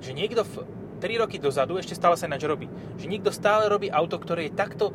že 0.00 0.16
niekto 0.16 0.46
v 0.46 0.64
3 1.00 1.22
roky 1.24 1.40
dozadu, 1.40 1.80
ešte 1.80 1.96
stále 1.96 2.14
sa 2.20 2.28
ináč 2.28 2.44
robí, 2.44 2.68
že 3.00 3.08
niekto 3.08 3.32
stále 3.32 3.66
robí 3.66 3.88
auto, 3.88 4.20
ktoré 4.20 4.46
je 4.46 4.52
takto, 4.52 4.92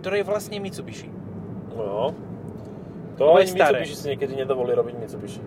ktoré 0.00 0.24
je 0.24 0.26
vlastne 0.26 0.56
Mitsubishi. 0.58 1.12
No. 1.76 2.16
To 3.20 3.22
Lebo 3.28 3.38
ani 3.38 3.46
staré. 3.46 3.84
Mitsubishi 3.84 3.96
si 4.00 4.06
niekedy 4.16 4.32
nedovolí 4.34 4.72
robiť 4.72 4.94
Mitsubishi. 4.96 5.44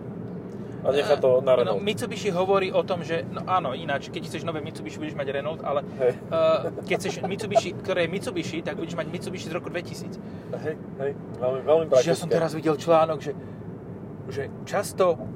A 0.86 0.94
nechá 0.94 1.18
to 1.18 1.42
na 1.42 1.58
No, 1.58 1.58
Renault. 1.58 1.82
Mitsubishi 1.82 2.30
hovorí 2.30 2.70
o 2.70 2.86
tom, 2.86 3.02
že, 3.02 3.26
no 3.26 3.42
áno, 3.50 3.74
ináč, 3.74 4.06
keď 4.06 4.30
chceš 4.30 4.46
nové 4.46 4.62
Mitsubishi, 4.62 5.02
budeš 5.02 5.18
mať 5.18 5.28
Renault, 5.34 5.58
ale 5.66 5.82
Hej. 5.98 6.12
uh, 6.30 6.70
keď 6.86 6.96
chceš 7.02 7.14
Mitsubishi, 7.26 7.74
ktoré 7.74 8.06
je 8.06 8.10
Mitsubishi, 8.14 8.62
tak 8.62 8.78
budeš 8.78 8.94
mať 8.94 9.06
Mitsubishi 9.10 9.50
z 9.50 9.54
roku 9.58 9.66
2000. 9.66 10.14
Hej, 10.62 10.78
hej, 10.78 11.10
veľmi, 11.42 11.60
veľmi 11.66 11.84
praktické. 11.90 12.06
ja 12.06 12.14
som 12.14 12.30
teraz 12.30 12.54
videl 12.54 12.78
článok, 12.78 13.18
že, 13.18 13.34
že 14.30 14.46
často 14.62 15.18
eh, 15.18 15.35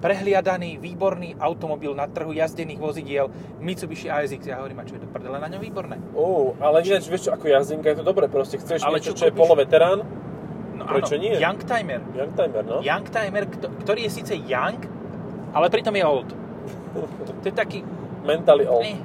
prehliadaný, 0.00 0.76
výborný 0.76 1.36
automobil 1.40 1.92
na 1.96 2.06
trhu 2.06 2.32
jazdených 2.36 2.80
vozidiel 2.80 3.26
Mitsubishi 3.60 4.12
ASX. 4.12 4.44
Ja 4.46 4.60
hovorím, 4.60 4.80
a 4.80 4.84
čo 4.84 4.96
je 4.96 5.02
to 5.04 5.08
prdele 5.08 5.40
na 5.40 5.48
ňom 5.48 5.60
výborné? 5.60 5.96
Ó, 6.12 6.52
ale 6.60 6.84
ináč, 6.84 7.08
vieš 7.08 7.28
čo, 7.28 7.30
ako 7.32 7.48
jazdinka 7.48 7.92
je 7.92 7.96
to 8.00 8.04
dobré, 8.04 8.28
proste 8.28 8.60
chceš 8.60 8.84
Ale 8.84 9.00
niečo, 9.00 9.12
čo 9.12 9.24
čo 9.24 9.24
je 9.28 9.34
poloveterán, 9.34 10.04
No 10.80 10.88
Prečo 10.88 11.20
áno, 11.20 11.24
nie? 11.28 11.36
Youngtimer. 11.36 12.00
Youngtimer, 12.16 12.62
no. 12.64 12.76
Youngtimer, 12.80 13.44
kto- 13.52 13.72
ktorý 13.84 14.08
je 14.08 14.10
síce 14.16 14.32
young, 14.32 14.80
ale 15.52 15.68
pritom 15.68 15.92
je 15.92 16.04
old. 16.08 16.30
To 17.40 17.44
je 17.44 17.52
taký... 17.52 17.84
Mentally 18.24 18.64
old. 18.64 18.84
Eh. 18.84 19.00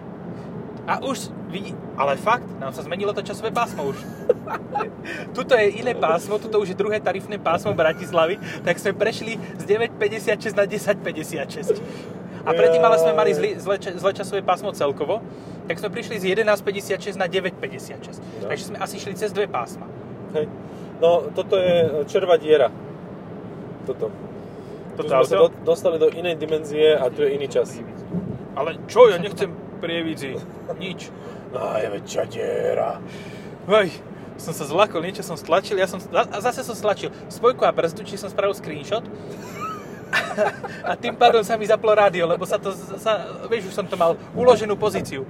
A 0.87 1.03
už 1.03 1.31
vidí, 1.51 1.75
ale 1.99 2.15
fakt, 2.15 2.47
nám 2.59 2.71
sa 2.71 2.83
zmenilo 2.83 3.11
to 3.11 3.23
časové 3.23 3.51
pásmo 3.51 3.91
už. 3.91 3.97
tuto 5.33 5.53
je 5.55 5.67
iné 5.81 5.93
pásmo, 5.93 6.37
tuto 6.39 6.59
už 6.59 6.73
je 6.73 6.77
druhé 6.77 6.99
tarifné 6.99 7.37
pásmo 7.37 7.73
Bratislavy, 7.73 8.37
tak 8.63 8.79
sme 8.79 8.93
prešli 8.93 9.37
z 9.57 9.63
9,56 9.65 10.55
na 10.55 10.65
10,56. 10.65 11.81
A 12.45 12.53
predtým 12.53 12.83
ale 12.85 13.01
sme 13.01 13.13
mali 13.17 13.33
zlé, 13.33 13.57
zlé, 13.57 13.75
ča- 13.81 13.97
zlé 13.97 14.11
časové 14.13 14.41
pásmo 14.45 14.69
celkovo, 14.69 15.17
tak 15.65 15.81
sme 15.81 15.89
prišli 15.89 16.21
z 16.21 16.37
11,56 16.37 17.17
na 17.17 17.25
9,56. 17.25 18.21
No. 18.21 18.53
Takže 18.53 18.63
sme 18.69 18.77
asi 18.77 19.01
šli 19.01 19.17
cez 19.17 19.33
dve 19.33 19.49
pásma. 19.49 19.89
Hej. 20.37 20.45
No, 21.01 21.25
toto 21.33 21.57
je 21.57 22.05
červa 22.05 22.37
diera. 22.37 22.69
Toto. 23.89 24.13
Tu 24.95 25.03
Toto 25.03 25.09
sme 25.09 25.25
sa 25.25 25.35
auto? 25.41 25.51
do, 25.51 25.65
dostali 25.65 25.97
do 25.97 26.07
inej 26.07 26.37
dimenzie 26.37 26.93
a 26.95 27.09
tu 27.09 27.25
je 27.25 27.33
iný 27.33 27.49
čas. 27.49 27.81
Ale 28.55 28.77
čo, 28.87 29.09
ja 29.09 29.17
nechcem 29.17 29.49
prievidzi. 29.81 30.37
Nič. 30.79 31.09
Najväčšia 31.51 32.23
diera. 32.29 33.01
Hej, 33.65 33.89
som 34.35 34.51
sa 34.51 34.65
zlakol, 34.67 35.03
niečo 35.03 35.23
som 35.23 35.39
stlačil, 35.39 35.79
ja 35.79 35.87
som, 35.87 35.99
a 36.11 36.37
zase 36.43 36.61
som 36.63 36.75
stlačil 36.75 37.11
spojku 37.31 37.63
a 37.63 37.71
brzdu, 37.71 38.03
či 38.03 38.19
som 38.19 38.27
spravil 38.27 38.55
screenshot. 38.55 39.03
a 40.89 40.93
tým 40.95 41.15
pádom 41.15 41.41
sa 41.43 41.55
mi 41.55 41.65
zaplo 41.67 41.91
rádio, 41.91 42.27
lebo 42.27 42.43
sa 42.43 42.59
to, 42.59 42.71
sa, 42.99 43.43
vieš, 43.47 43.71
už 43.71 43.75
som 43.75 43.87
to 43.87 43.95
mal 43.95 44.19
uloženú 44.35 44.75
pozíciu. 44.75 45.23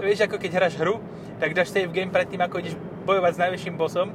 Vieš, 0.00 0.28
ako 0.28 0.36
keď 0.36 0.50
hráš 0.58 0.74
hru, 0.76 1.00
tak 1.40 1.56
dáš 1.56 1.72
save 1.72 1.88
game 1.88 2.12
predtým, 2.12 2.40
ako 2.40 2.60
ideš 2.60 2.74
bojovať 3.08 3.32
s 3.36 3.40
najväčším 3.40 3.74
bossom. 3.80 4.12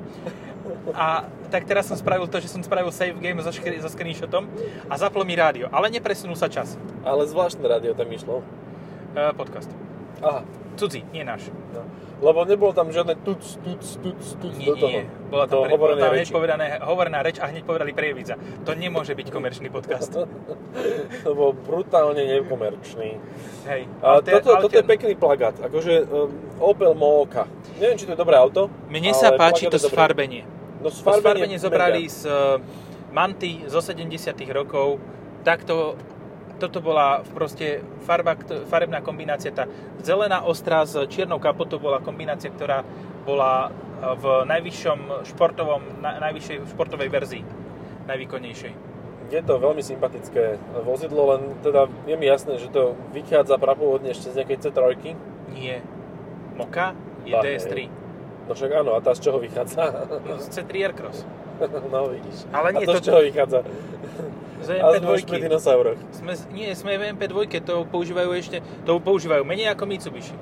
A 0.94 1.28
tak 1.48 1.64
teraz 1.64 1.88
som 1.88 1.96
spravil 1.96 2.28
to, 2.28 2.44
že 2.44 2.52
som 2.52 2.62
spravil 2.62 2.92
save 2.92 3.16
game 3.18 3.40
so, 3.40 3.52
škri- 3.52 3.80
so 3.80 3.88
screenshotom 3.88 4.48
a 4.92 4.94
zaplo 5.00 5.24
mi 5.24 5.36
rádio, 5.36 5.72
ale 5.72 5.88
nepresunul 5.92 6.36
sa 6.36 6.52
čas. 6.52 6.76
Ale 7.08 7.24
zvláštne 7.28 7.64
rádio 7.64 7.96
tam 7.96 8.08
išlo. 8.12 8.44
E, 9.16 9.32
podcast. 9.34 9.72
Aha. 10.20 10.44
Cudzí, 10.78 11.02
nie 11.10 11.26
náš. 11.26 11.50
No. 11.74 11.82
Lebo 12.22 12.46
nebolo 12.46 12.70
tam 12.74 12.94
žiadne 12.94 13.18
tuc, 13.22 13.42
tuc, 13.62 13.82
tuc, 14.02 14.22
tuc 14.42 14.54
Nie, 14.58 14.70
do 14.70 14.74
toho. 14.78 14.90
nie, 14.94 15.04
bola 15.30 15.46
tam, 15.50 15.66
pre, 15.66 15.74
bola 15.78 15.94
tam 15.98 16.14
hneď 16.14 16.30
povedané, 16.30 16.66
hovorená 16.82 17.22
reč 17.22 17.38
a 17.42 17.50
hneď 17.50 17.66
povedali 17.66 17.94
prievidza. 17.98 18.38
To 18.66 18.78
nemôže 18.78 19.14
byť 19.14 19.28
komerčný 19.30 19.70
podcast. 19.74 20.14
to 21.26 21.32
bol 21.34 21.54
brutálne 21.54 22.22
nekomerčný. 22.22 23.10
Hej. 23.70 23.82
A 24.02 24.22
Alter- 24.22 24.42
toto, 24.42 24.70
toto 24.70 24.78
je 24.78 24.86
pekný 24.86 25.14
plagát. 25.18 25.58
Akože 25.62 26.06
um, 26.06 26.30
Opel 26.62 26.94
Mokka. 26.94 27.50
Neviem, 27.82 27.98
či 27.98 28.06
to 28.06 28.14
je 28.14 28.20
dobré 28.22 28.38
auto. 28.38 28.70
Mne 28.90 29.14
sa 29.18 29.34
ale 29.34 29.42
páči 29.42 29.66
plagát 29.66 29.82
to 29.82 29.90
sfarbenie. 29.90 30.42
No 30.82 30.90
To 30.90 30.94
sfarbenie, 30.94 31.22
sfarbenie 31.22 31.58
zobrali 31.58 32.02
z 32.06 32.22
uh, 32.30 32.62
Manty 33.14 33.66
zo 33.66 33.82
70 33.82 34.14
rokov. 34.54 35.02
Takto 35.42 35.98
toto 36.58 36.82
bola 36.82 37.22
proste 37.34 37.86
farba, 38.04 38.36
farebná 38.68 39.00
kombinácia, 39.00 39.54
tá 39.54 39.70
zelená 40.02 40.42
ostrá 40.44 40.84
s 40.84 40.98
čiernou 41.08 41.38
kapotou 41.38 41.78
bola 41.78 42.02
kombinácia, 42.02 42.50
ktorá 42.50 42.82
bola 43.24 43.70
uh, 43.70 44.18
v 44.18 44.26
najvyššom 44.50 45.30
športovom, 45.34 46.02
na, 46.02 46.18
najvyššej 46.30 46.74
športovej 46.74 47.10
verzii, 47.10 47.44
najvýkonnejšej. 48.10 48.74
Je 49.28 49.42
to 49.44 49.60
veľmi 49.60 49.84
sympatické 49.84 50.56
vozidlo, 50.88 51.36
len 51.36 51.42
teda 51.60 51.92
je 52.08 52.16
mi 52.16 52.26
jasné, 52.32 52.56
že 52.64 52.72
to 52.72 52.96
vychádza 53.12 53.60
prapôvodne 53.60 54.16
ešte 54.16 54.32
z 54.32 54.40
nejakej 54.40 54.58
C3. 54.64 54.82
Nie. 55.52 55.84
Moka 56.56 56.96
je 57.28 57.36
Ba, 57.36 57.44
DS3. 57.44 57.92
No 58.48 58.56
však 58.56 58.72
áno, 58.72 58.96
a 58.96 59.04
tá 59.04 59.12
z 59.12 59.28
čoho 59.28 59.44
vychádza? 59.44 60.08
No, 60.24 60.40
z 60.40 60.48
C3 60.48 60.72
Aircross. 60.88 61.28
no 61.94 62.00
vidíš. 62.14 62.38
Ale 62.54 62.68
nie, 62.74 62.86
a 62.86 62.88
to, 62.88 62.94
to- 62.94 63.00
z 63.00 63.06
čoho 63.06 63.22
vychádza? 63.26 63.60
Z 64.58 64.70
Ale 64.82 64.98
sme 64.98 65.12
už 65.14 65.24
pri 65.30 65.38
MP2. 65.38 65.46
dinosauroch. 65.48 66.00
Sme, 66.18 66.34
nie, 66.50 66.70
sme 66.74 66.98
v 66.98 67.04
MP2, 67.14 67.62
to 67.62 67.86
používajú 67.88 68.30
ešte, 68.34 68.58
to 68.90 68.98
používajú 68.98 69.46
menej 69.46 69.70
ako 69.78 69.86
Mitsubishi. 69.86 70.34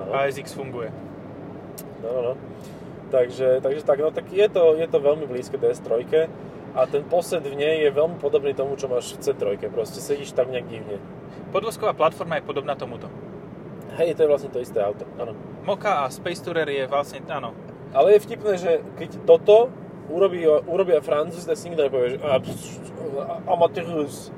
No. 0.00 0.16
ASX 0.16 0.56
funguje. 0.56 0.88
No, 2.00 2.08
no, 2.08 2.20
no. 2.20 2.34
Takže, 3.12 3.60
takže 3.60 3.82
tak, 3.84 3.98
no 4.00 4.08
tak 4.14 4.32
je 4.32 4.46
to, 4.48 4.78
je 4.78 4.86
to 4.88 4.98
veľmi 5.02 5.28
blízke 5.28 5.60
DS3 5.60 6.06
a 6.70 6.86
ten 6.86 7.02
posed 7.02 7.42
v 7.42 7.54
nej 7.58 7.82
je 7.82 7.90
veľmi 7.90 8.22
podobný 8.22 8.54
tomu, 8.54 8.78
čo 8.78 8.86
máš 8.86 9.18
v 9.18 9.28
C3. 9.28 9.58
Proste 9.74 9.98
sedíš 9.98 10.30
tak 10.32 10.48
nejak 10.48 10.70
divne. 10.70 10.96
Podvozková 11.50 11.92
platforma 11.92 12.38
je 12.38 12.46
podobná 12.46 12.78
tomuto. 12.78 13.10
Hej, 13.98 14.14
to 14.14 14.22
je 14.22 14.30
vlastne 14.30 14.50
to 14.54 14.62
isté 14.62 14.78
auto, 14.78 15.02
áno. 15.18 15.34
Moka 15.66 16.06
a 16.06 16.10
Space 16.14 16.40
Tourer 16.40 16.70
je 16.70 16.86
vlastne, 16.86 17.20
áno, 17.26 17.52
Ale 17.90 18.14
je 18.14 18.22
vtipné, 18.22 18.54
že 18.54 18.86
keď 18.96 19.26
toto 19.26 19.66
urobí, 20.10 20.42
urobia 20.46 21.00
Francúzi, 21.00 21.46
tak 21.46 21.56
si 21.56 21.70
nikto 21.70 21.86
nepovie, 21.86 22.08
že 22.14 22.18
amatérus. 23.46 24.34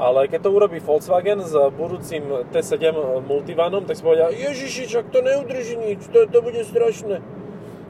Ale 0.00 0.32
keď 0.32 0.48
to 0.48 0.50
urobí 0.54 0.80
Volkswagen 0.80 1.44
s 1.44 1.52
budúcim 1.76 2.24
T7 2.48 2.94
Multivanom, 3.28 3.84
tak 3.84 4.00
si 4.00 4.02
povedia, 4.02 4.32
ježiši, 4.32 4.88
čak 4.88 5.12
to 5.12 5.20
neudrží 5.20 5.76
nič, 5.76 6.08
to, 6.08 6.24
to 6.24 6.38
bude 6.40 6.62
strašné. 6.64 7.20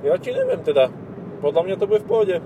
Ja 0.03 0.19
ti 0.19 0.35
neviem 0.35 0.59
teda. 0.65 0.91
Podľa 1.39 1.63
mňa 1.71 1.77
to 1.79 1.87
bude 1.87 2.03
v 2.03 2.09
pohode. 2.09 2.37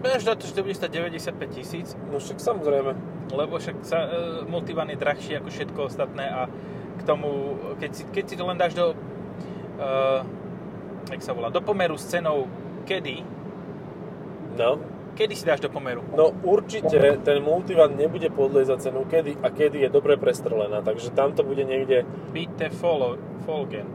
Bež 0.00 0.24
na 0.24 0.36
to, 0.36 0.48
že 0.48 0.56
to 0.56 0.64
bude 0.64 0.76
stať 0.76 0.90
95 1.00 1.56
tisíc, 1.56 1.88
No 2.12 2.20
však 2.20 2.38
samozrejme. 2.40 2.92
lebo 3.32 3.56
však 3.56 3.76
sa, 3.82 3.98
e, 4.04 4.08
Multivan 4.46 4.92
je 4.92 5.00
drahší 5.00 5.40
ako 5.40 5.48
všetko 5.48 5.80
ostatné 5.88 6.28
a 6.28 6.46
k 6.96 7.02
tomu, 7.08 7.56
keď 7.80 7.90
si, 7.92 8.02
keď 8.12 8.24
si 8.28 8.34
to 8.36 8.44
len 8.44 8.60
dáš 8.60 8.76
do, 8.76 8.92
e, 8.92 8.96
jak 11.08 11.20
sa 11.24 11.32
volá, 11.32 11.48
do 11.48 11.64
pomeru 11.64 11.96
s 11.96 12.08
cenou 12.08 12.46
kedy, 12.84 13.24
No. 14.54 14.78
kedy 15.14 15.34
si 15.34 15.46
dáš 15.46 15.60
do 15.62 15.70
pomeru? 15.70 16.02
No 16.14 16.34
určite 16.42 16.98
ten 17.22 17.38
Multivan 17.42 17.94
nebude 17.94 18.30
podlieť 18.30 18.66
za 18.66 18.76
cenu 18.88 19.06
kedy 19.06 19.38
a 19.42 19.50
kedy 19.50 19.86
je 19.86 19.88
dobre 19.90 20.18
prestrelená, 20.18 20.82
takže 20.82 21.14
tam 21.14 21.34
to 21.34 21.46
bude 21.46 21.62
niekde 21.62 22.02
Bitte 22.34 22.70
follow, 22.70 23.18
Folgen. 23.46 23.86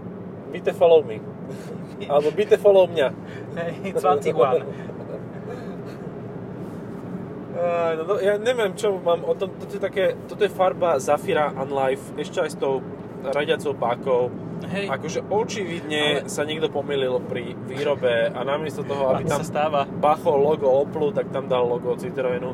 Bite 0.50 0.74
follow 0.74 1.06
me. 1.06 1.22
Alebo 2.12 2.34
bite 2.34 2.58
follow 2.58 2.90
mňa. 2.90 3.14
Hej, 3.54 3.94
21. 4.02 4.66
Aj, 7.60 7.94
No, 8.00 8.04
no, 8.08 8.16
ja 8.24 8.40
neviem, 8.40 8.72
čo 8.72 9.04
mám 9.04 9.20
o 9.28 9.36
tom, 9.36 9.52
toto 9.60 9.76
je 9.76 9.82
také, 9.84 10.16
toto 10.32 10.48
je 10.48 10.52
farba 10.54 10.96
Zafira 10.96 11.52
Unlife, 11.52 12.16
ešte 12.16 12.40
aj 12.40 12.50
s 12.56 12.58
tou 12.62 12.80
radiacou 13.22 13.74
pákou. 13.74 14.30
Hej, 14.62 14.88
Akože 14.88 15.24
očividne 15.24 16.20
Ale- 16.20 16.28
sa 16.28 16.44
niekto 16.44 16.68
pomýlil 16.68 17.18
pri 17.22 17.56
výrobe 17.66 18.28
a 18.28 18.42
namiesto 18.42 18.84
toho, 18.84 19.10
aby 19.10 19.24
to 19.24 19.32
tam 19.32 19.42
stáva. 19.42 19.88
bachol 19.88 20.38
logo 20.38 20.68
Oplu, 20.68 21.10
tak 21.10 21.30
tam 21.30 21.48
dal 21.48 21.64
logo 21.64 21.96
Citroenu. 21.96 22.54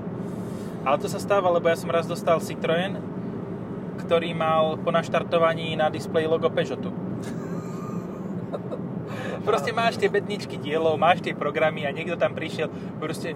Ale 0.86 0.98
to 0.98 1.06
sa 1.06 1.18
stáva, 1.18 1.50
lebo 1.50 1.66
ja 1.66 1.74
som 1.74 1.90
raz 1.90 2.06
dostal 2.06 2.38
Citroën, 2.38 2.94
ktorý 3.98 4.32
mal 4.32 4.78
po 4.78 4.90
naštartovaní 4.90 5.74
na 5.74 5.90
displeji 5.90 6.26
logo 6.26 6.48
Peugeotu. 6.48 6.94
Proste 9.48 9.72
máš 9.72 9.96
tie 9.96 10.08
bedničky 10.08 10.58
dielov, 10.58 10.96
máš 10.96 11.22
tie 11.22 11.34
programy 11.34 11.86
a 11.86 11.94
niekto 11.94 12.16
tam 12.16 12.34
prišiel, 12.34 12.70
proste, 12.98 13.34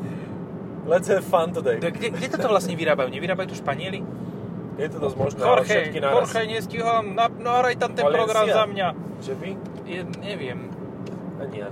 Let's 0.86 1.06
have 1.06 1.22
fun 1.22 1.54
today. 1.54 1.78
to, 1.78 1.90
kde, 1.90 2.10
kde 2.10 2.28
toto 2.30 2.50
vlastne 2.50 2.74
vyrábajú? 2.74 3.10
Nevyrábajú 3.10 3.50
tu 3.50 3.56
Španieli? 3.58 4.02
Je 4.80 4.88
to 4.88 4.98
dosť 4.98 5.16
možné, 5.16 5.40
Jorge, 5.42 5.68
všetky 5.68 6.00
naraz. 6.00 6.16
Jorge, 6.16 6.42
nestiham, 6.48 7.06
na, 7.12 7.26
nahraj 7.28 7.76
tam 7.76 7.92
ten 7.92 8.02
Valencia. 8.02 8.18
program 8.18 8.46
za 8.48 8.64
mňa. 8.66 8.88
Že 9.20 9.34
by? 9.36 9.50
Je, 9.86 10.00
neviem. 10.24 10.60
A 11.36 11.44
nie. 11.46 11.66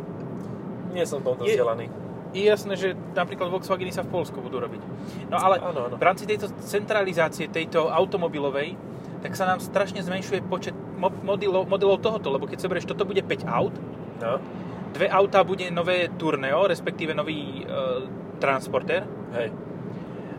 Nie 0.90 1.04
som 1.04 1.20
tomto 1.20 1.44
Je- 1.44 1.56
vzdelaný. 1.56 1.88
je 2.30 2.44
jasné, 2.44 2.74
že 2.74 2.88
napríklad 3.14 3.48
Volkswageny 3.50 3.90
sa 3.90 4.02
v 4.02 4.12
Polsku 4.12 4.38
budú 4.38 4.60
robiť. 4.60 4.84
No 5.26 5.38
ale 5.38 5.58
Áno, 5.58 5.88
áno. 5.88 5.96
v 5.96 6.04
rámci 6.04 6.24
tejto 6.24 6.52
centralizácie, 6.62 7.48
tejto 7.48 7.88
automobilovej, 7.88 8.76
tak 9.18 9.34
sa 9.34 9.46
nám 9.46 9.58
strašne 9.58 10.00
zmenšuje 10.00 10.44
počet 10.44 10.76
mo- 10.94 11.14
modelov, 11.18 11.66
modelov 11.66 11.98
tohoto, 11.98 12.28
lebo 12.30 12.44
keď 12.44 12.60
sa 12.60 12.68
berieš, 12.68 12.86
toto 12.86 13.04
bude 13.04 13.20
5 13.20 13.48
aut, 13.48 13.74
No, 14.18 14.42
dve 14.92 15.08
autá 15.08 15.42
bude 15.42 15.70
nové 15.70 16.10
Tourneo, 16.12 16.66
respektíve 16.66 17.14
nový 17.14 17.62
e, 17.62 17.64
Transporter, 18.36 19.06
hej. 19.32 19.50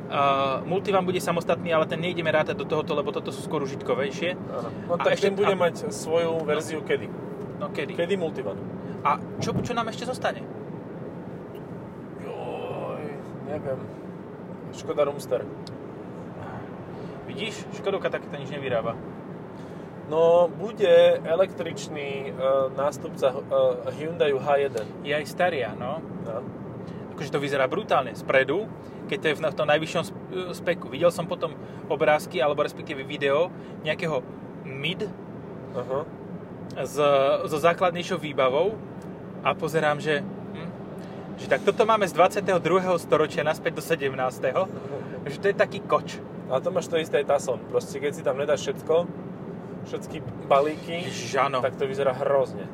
Uh, 0.09 0.64
Multivan 0.64 1.05
bude 1.05 1.21
samostatný, 1.21 1.68
ale 1.68 1.85
ten 1.85 2.01
nejdeme 2.01 2.33
rátať 2.33 2.57
do 2.57 2.64
tohoto, 2.64 2.97
lebo 2.97 3.12
toto 3.12 3.29
sú 3.29 3.44
skôr 3.44 3.61
užitkovejšie. 3.61 4.35
Áno. 4.35 4.68
No 4.88 4.97
A 4.97 5.05
tak 5.05 5.21
ešte- 5.21 5.29
ten 5.29 5.37
bude 5.37 5.53
a- 5.53 5.61
mať 5.61 5.92
svoju 5.92 6.49
verziu 6.49 6.81
kedy? 6.81 7.12
No 7.61 7.68
kedy? 7.68 7.92
Kedy 7.92 8.16
Multivan? 8.16 8.57
A 9.05 9.21
čo, 9.37 9.53
čo 9.61 9.77
nám 9.77 9.92
ešte 9.92 10.09
zostane? 10.09 10.40
Joj, 12.25 13.05
neviem. 13.47 13.81
Škoda 14.73 15.05
Roomster. 15.05 15.44
Vidíš? 17.29 17.68
Škodovka 17.77 18.09
takéto 18.09 18.40
nič 18.40 18.49
nevyrába. 18.49 18.97
No, 20.09 20.49
bude 20.49 21.21
električný 21.21 22.33
uh, 22.33 22.73
nástupca 22.73 23.29
uh, 23.29 23.85
Hyundai 23.92 24.33
H1. 24.33 25.05
Je 25.05 25.12
aj 25.12 25.25
staria, 25.29 25.77
no. 25.77 26.01
No. 26.25 26.40
Akože 27.18 27.35
to 27.35 27.42
vyzerá 27.42 27.66
brutálne 27.66 28.14
spredu, 28.14 28.70
keď 29.11 29.18
to 29.18 29.26
je 29.26 29.35
v 29.35 29.59
tom 29.59 29.66
najvyššom 29.66 30.02
sp- 30.07 30.22
speku. 30.54 30.87
Videl 30.87 31.11
som 31.11 31.26
potom 31.26 31.50
obrázky, 31.90 32.38
alebo 32.38 32.62
respektíve 32.62 33.02
video 33.02 33.50
nejakého 33.83 34.22
mid 34.62 35.02
Aha. 35.74 36.07
s, 36.78 36.94
so 37.50 37.59
základnejšou 37.59 38.22
výbavou 38.22 38.78
a 39.42 39.50
pozerám, 39.50 39.98
že, 39.98 40.22
hm, 40.22 40.70
že 41.42 41.50
tak 41.50 41.66
toto 41.66 41.83
máme 41.83 42.07
z 42.07 42.14
22. 42.14 42.54
storočia 43.02 43.42
naspäť 43.42 43.74
do 43.74 43.83
17. 43.83 44.14
že 45.35 45.38
to 45.42 45.46
je 45.50 45.57
taký 45.59 45.83
koč. 45.83 46.22
A 46.54 46.62
to 46.62 46.70
máš 46.70 46.87
to 46.87 47.02
isté 47.02 47.26
aj 47.26 47.35
Tason. 47.35 47.59
Proste 47.66 47.98
keď 47.98 48.14
si 48.14 48.22
tam 48.22 48.38
nedáš 48.38 48.62
všetko, 48.62 48.94
všetky 49.90 50.22
balíky, 50.46 51.02
áno. 51.35 51.66
tak 51.66 51.74
to 51.74 51.83
vyzerá 51.83 52.14
hrozne. 52.14 52.70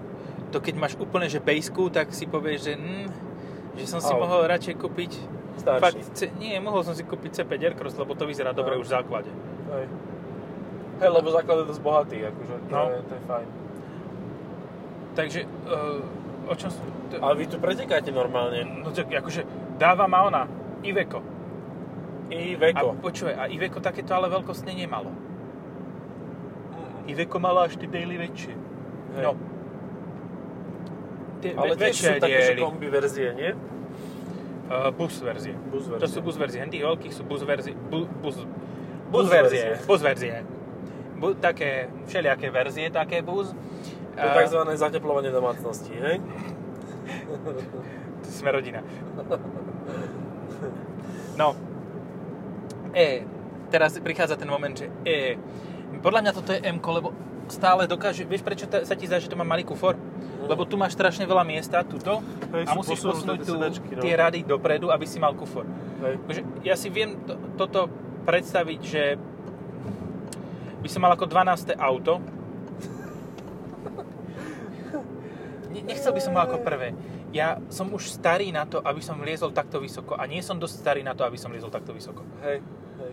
To 0.53 0.61
keď 0.61 0.77
máš 0.77 1.01
úplne 1.01 1.33
že 1.33 1.41
bejsku, 1.41 1.89
tak 1.89 2.13
si 2.13 2.29
povieš, 2.29 2.61
že, 2.61 2.75
hm, 2.77 3.09
že 3.75 3.85
som 3.85 3.99
si 3.99 4.11
Au. 4.11 4.21
mohol 4.21 4.47
radšej 4.47 4.75
kúpiť 4.77 5.13
Starší. 5.57 5.81
Fakt, 5.81 5.99
C, 6.13 6.35
nie, 6.35 6.59
mohol 6.59 6.83
som 6.83 6.93
si 6.93 7.03
kúpiť 7.03 7.41
C5 7.41 7.53
Aircross, 7.65 7.95
lebo 7.95 8.13
to 8.13 8.25
vyzerá 8.25 8.51
dobre 8.51 8.75
No. 8.75 8.81
už 8.81 8.87
v 8.87 8.93
základe. 8.93 9.31
Hej. 9.71 9.87
Hej, 10.97 11.11
lebo 11.11 11.29
základ 11.29 11.57
je 11.57 11.67
dosť 11.69 11.81
bohatý, 11.81 12.17
akože 12.25 12.55
to, 12.61 12.71
No. 12.71 12.83
je, 12.89 12.99
to 13.01 13.13
je 13.13 13.23
fajn. 13.25 13.49
Takže, 15.15 15.41
uh, 15.47 16.03
o 16.45 16.55
čom. 16.55 16.69
To, 17.09 17.15
Ale 17.17 17.35
vy 17.37 17.45
tu 17.47 17.57
pretekáte 17.57 18.11
normálne. 18.11 18.67
no 18.67 18.91
tak 18.91 19.07
akože 19.09 19.47
dáva 19.77 20.05
ma 20.05 20.23
ona, 20.25 20.43
Iveco. 20.83 21.23
I 22.27 22.55
A 22.55 22.59
Veko. 22.59 22.99
počuje, 22.99 23.31
a 23.31 23.47
Iveco 23.47 23.79
takéto 23.79 24.11
ale 24.11 24.27
veľkostne 24.29 24.73
nemalo. 24.73 25.15
Iveco 27.05 27.37
mala 27.37 27.69
až 27.69 27.77
tie 27.77 27.87
daily 27.87 28.17
väčšie. 28.19 28.55
Hej. 29.15 29.23
No. 29.23 29.37
Tie 31.45 31.53
Ale 31.53 31.77
tiež 31.77 31.93
sú 31.93 32.13
také, 32.17 32.41
že 32.41 32.55
kombi 32.57 32.89
verzie, 32.89 33.29
nie? 33.37 33.53
Uh, 34.65 34.89
bus 34.97 35.21
verzie. 35.21 35.53
Bus 35.69 35.85
To 35.85 36.01
verzie. 36.01 36.09
sú 36.09 36.19
bus 36.25 36.37
verzie. 36.41 36.65
Tých 36.65 36.85
veľkých 36.89 37.13
sú 37.13 37.23
bus 37.29 37.45
verzie. 37.45 37.77
Bu, 37.77 38.09
bus, 38.25 38.41
bus, 38.41 38.49
Bus 39.13 39.27
verzie. 39.29 39.77
verzie. 39.77 39.85
Bus 39.85 40.01
verzie. 40.01 40.33
Bu, 41.21 41.37
také, 41.37 41.93
všelijaké 42.09 42.49
verzie, 42.49 42.89
také 42.89 43.21
bus. 43.21 43.53
To 44.17 44.25
je 44.25 44.47
tzv. 44.49 44.61
zateplovanie 44.73 45.29
domácnosti, 45.29 45.93
hej? 45.93 46.17
Sme 48.41 48.51
rodina. 48.57 48.81
No. 51.37 51.53
E. 52.97 53.29
Teraz 53.69 53.99
prichádza 53.99 54.39
ten 54.39 54.49
moment, 54.49 54.73
že 54.73 54.89
E. 55.05 55.37
Podľa 56.01 56.21
mňa 56.25 56.33
toto 56.33 56.57
je 56.57 56.61
m 56.63 56.79
lebo 56.81 57.13
stále 57.53 57.85
dokáže... 57.85 58.25
Vieš, 58.25 58.41
prečo 58.41 58.65
ta- 58.65 58.87
sa 58.87 58.95
ti 58.97 59.05
zdá, 59.05 59.21
že 59.21 59.29
to 59.29 59.37
má 59.37 59.45
malý 59.45 59.67
kufor? 59.67 59.99
Lebo 60.45 60.63
tu 60.69 60.77
máš 60.77 60.95
strašne 60.95 61.25
veľa 61.25 61.45
miesta, 61.45 61.81
tuto, 61.83 62.21
Hej, 62.53 62.65
a 62.69 62.73
musíš 62.77 63.01
posunúť 63.01 63.41
tu, 63.43 63.55
sedačky, 63.57 63.91
no. 63.97 64.03
tie 64.05 64.15
rady 64.15 64.45
dopredu, 64.45 64.93
aby 64.93 65.07
si 65.09 65.17
mal 65.17 65.33
kufor. 65.33 65.65
Hej. 66.05 66.45
Ja 66.63 66.77
si 66.77 66.93
viem 66.93 67.17
to, 67.25 67.37
toto 67.57 67.89
predstaviť, 68.25 68.81
že 68.85 69.03
by 70.85 70.89
som 70.89 71.01
mal 71.01 71.17
ako 71.17 71.25
12. 71.29 71.77
auto. 71.81 72.21
Ne- 75.73 75.85
Nechcel 75.89 76.13
by 76.13 76.21
som 76.21 76.33
mal 76.37 76.45
ako 76.45 76.61
prvé. 76.61 76.93
Ja 77.35 77.59
som 77.67 77.91
už 77.91 78.15
starý 78.15 78.55
na 78.55 78.63
to, 78.69 78.79
aby 78.85 79.03
som 79.03 79.19
liezol 79.19 79.51
takto 79.51 79.83
vysoko 79.83 80.15
a 80.15 80.23
nie 80.29 80.39
som 80.39 80.61
dosť 80.61 80.77
starý 80.77 81.03
na 81.03 81.19
to, 81.19 81.27
aby 81.27 81.35
som 81.35 81.51
liezol 81.51 81.73
takto 81.73 81.91
vysoko. 81.91 82.23
Hej, 82.47 82.63
hej. 83.03 83.13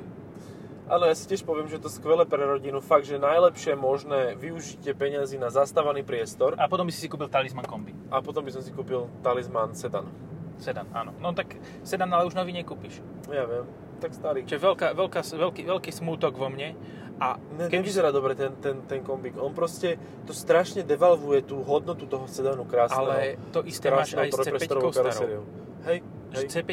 Áno, 0.91 1.07
ja 1.07 1.15
si 1.15 1.23
tiež 1.23 1.47
poviem, 1.47 1.71
že 1.71 1.79
to 1.79 1.87
skvelé 1.87 2.27
pre 2.27 2.43
rodinu. 2.43 2.83
Fakt, 2.83 3.07
že 3.07 3.15
najlepšie 3.15 3.79
možné 3.79 4.35
využitie 4.35 4.91
peniazy 4.91 5.39
na 5.39 5.47
zastávaný 5.47 6.03
priestor 6.03 6.59
A 6.59 6.67
potom 6.67 6.83
by 6.83 6.91
si 6.91 6.99
si 6.99 7.07
kúpil 7.07 7.31
talisman 7.31 7.63
kombi. 7.63 7.95
a 8.11 8.19
potom 8.19 8.43
by 8.43 8.51
som 8.51 8.59
si 8.59 8.75
kúpil 8.75 9.07
talisman 9.23 9.71
sedan. 9.71 10.11
Sedan, 10.59 10.91
áno. 10.91 11.15
No 11.23 11.31
tak 11.31 11.55
sedan 11.87 12.11
ale 12.11 12.27
už 12.27 12.35
nový 12.35 12.51
nekúpiš. 12.51 12.99
Ja 13.31 13.47
viem, 13.47 13.65
tak 14.03 14.11
starý. 14.11 14.43
Čo 14.43 14.59
je 14.59 14.61
veľká, 14.61 14.91
veľká, 14.91 15.23
veľký, 15.23 15.61
veľký 15.63 15.91
smútok 15.95 16.35
vo 16.35 16.51
mne. 16.51 16.75
A 17.21 17.39
Ne, 17.55 17.69
keby 17.71 17.85
nevyzerá 17.85 18.11
dobre 18.11 18.35
ten, 18.35 18.51
ten, 18.59 18.83
ten 18.83 18.99
kombík. 18.99 19.39
On 19.39 19.53
proste 19.55 19.95
to 20.27 20.35
strašne 20.35 20.83
devalvuje 20.83 21.45
tú 21.47 21.63
hodnotu 21.63 22.03
toho 22.03 22.27
sedanu 22.27 22.67
krásneho. 22.67 23.07
Ale 23.07 23.39
to 23.55 23.63
isté 23.63 23.93
máš 23.93 24.17
aj 24.17 24.27
s 24.27 24.33
C5 24.33 24.41
trojpriestorovou 24.43 24.91
starou. 24.91 25.07
karosériou. 25.07 25.43
Hej, 25.87 25.97
hej. 26.35 26.45
C5 26.51 26.71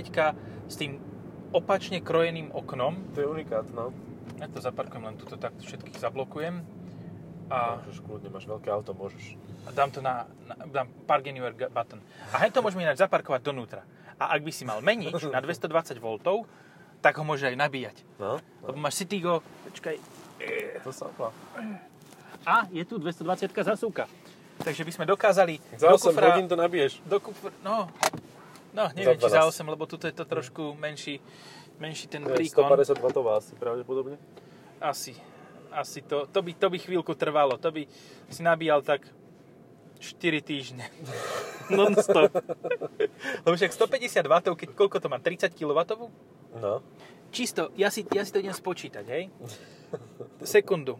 s 0.69 0.75
tým 0.77 1.01
opačne 1.51 1.99
krojeným 1.99 2.51
oknom. 2.51 2.97
To 3.13 3.19
je 3.19 3.27
unikát, 3.27 3.67
no. 3.71 3.93
Ja 4.37 4.47
to 4.47 4.59
zaparkujem 4.59 5.03
len 5.03 5.17
tuto, 5.17 5.35
tak 5.35 5.57
všetkých 5.57 5.99
zablokujem. 5.99 6.63
A 7.49 7.81
Môžeš 7.81 8.05
kľudne, 8.05 8.29
máš 8.29 8.45
veľké 8.45 8.69
auto, 8.69 8.93
môžeš. 8.93 9.35
a 9.65 9.73
dám 9.73 9.89
to 9.89 9.99
na, 9.99 10.29
na 10.45 10.55
dám 10.69 10.87
park 11.09 11.25
anywhere 11.25 11.57
button. 11.67 11.97
A 12.29 12.39
hneď 12.39 12.53
to 12.53 12.61
môžeme 12.61 12.85
ináč 12.85 13.01
zaparkovať 13.01 13.41
donútra. 13.41 13.83
A 14.17 14.37
ak 14.37 14.45
by 14.45 14.53
si 14.53 14.63
mal 14.63 14.81
menič 14.81 15.17
na 15.25 15.41
220 15.41 15.97
V, 15.97 16.07
tak 16.99 17.17
ho 17.17 17.25
môže 17.25 17.47
aj 17.47 17.57
nabíjať. 17.57 17.97
No, 18.19 18.37
Lebo 18.61 18.77
máš 18.77 19.01
Citigo, 19.01 19.41
počkaj, 19.65 19.97
to 20.83 20.91
sa 20.91 21.09
opá. 21.09 21.33
a 22.45 22.69
je 22.69 22.83
tu 22.83 22.99
220 22.99 23.25
zasúka. 23.65 24.05
Takže 24.59 24.83
by 24.83 24.93
sme 24.93 25.05
dokázali 25.07 25.63
Za 25.73 25.87
do 25.87 25.95
8 25.95 26.11
kufra, 26.11 26.27
hodín 26.29 26.47
to 26.47 26.59
nabiješ. 26.59 26.99
do 27.07 27.17
kufra, 27.17 27.55
no, 27.63 27.87
no 28.79 28.85
neviem, 28.95 29.19
Za 29.19 29.27
či 29.27 29.35
za 29.35 29.43
12. 29.51 29.67
8, 29.67 29.75
lebo 29.75 29.85
tuto 29.91 30.07
je 30.07 30.15
to 30.15 30.23
trošku 30.23 30.79
menší, 30.79 31.19
menší 31.83 32.07
ten 32.07 32.23
To 32.23 32.39
príkon. 32.39 32.71
150 32.71 32.95
W 33.03 33.07
asi 33.35 33.53
pravdepodobne. 33.59 34.17
Asi. 34.79 35.19
Asi 35.75 36.07
to, 36.07 36.31
to, 36.31 36.39
by, 36.41 36.55
to 36.55 36.71
by 36.71 36.79
chvíľku 36.79 37.13
trvalo. 37.19 37.59
To 37.59 37.75
by 37.75 37.83
si 38.31 38.41
nabíjal 38.47 38.87
tak 38.87 39.03
4 39.99 40.39
týždne. 40.47 40.87
Non-stop. 41.77 42.33
Lebo 43.45 43.55
však 43.57 43.73
150 43.73 44.25
W, 44.25 44.35
keď 44.57 44.69
koľko 44.73 44.97
to 45.01 45.09
má? 45.13 45.21
30 45.21 45.53
kW? 45.53 45.81
No. 46.57 46.81
Čisto, 47.29 47.77
ja 47.77 47.93
si, 47.93 48.09
ja 48.09 48.25
si 48.25 48.33
to 48.33 48.41
idem 48.41 48.57
spočítať, 48.57 49.05
hej? 49.05 49.29
Sekundu. 50.41 50.97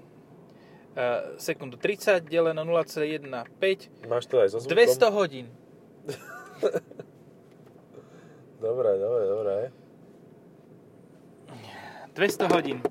Uh, 0.93 1.39
sekundu. 1.41 1.81
30 1.81 2.29
deleno 2.29 2.69
0,15. 2.69 4.05
Máš 4.05 4.25
to 4.29 4.37
aj 4.45 4.49
so 4.53 4.59
zvukom? 4.61 4.77
200 4.77 5.17
hodín. 5.17 5.47
Dobre, 8.61 8.99
dobre, 8.99 9.23
dobre. 9.27 9.55
200 12.15 12.49
hodín. 12.51 12.83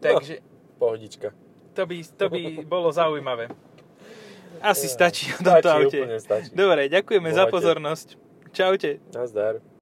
Takže 0.00 0.38
Pohodička. 0.78 1.30
to 1.76 1.86
by, 1.86 1.96
to 2.16 2.28
by 2.32 2.64
bolo 2.64 2.88
zaujímavé. 2.92 3.48
Asi 4.60 4.88
Ja, 4.88 4.92
stačí 4.92 5.28
o 5.32 5.36
tomto 5.44 5.60
stačí, 5.60 6.00
aute. 6.00 6.20
stačí. 6.20 6.48
Dobre, 6.56 6.88
ďakujeme 6.88 7.28
za 7.32 7.44
Bohate. 7.44 7.52
pozornosť. 7.52 8.08
Čaute. 8.52 9.00
Nazdar. 9.12 9.60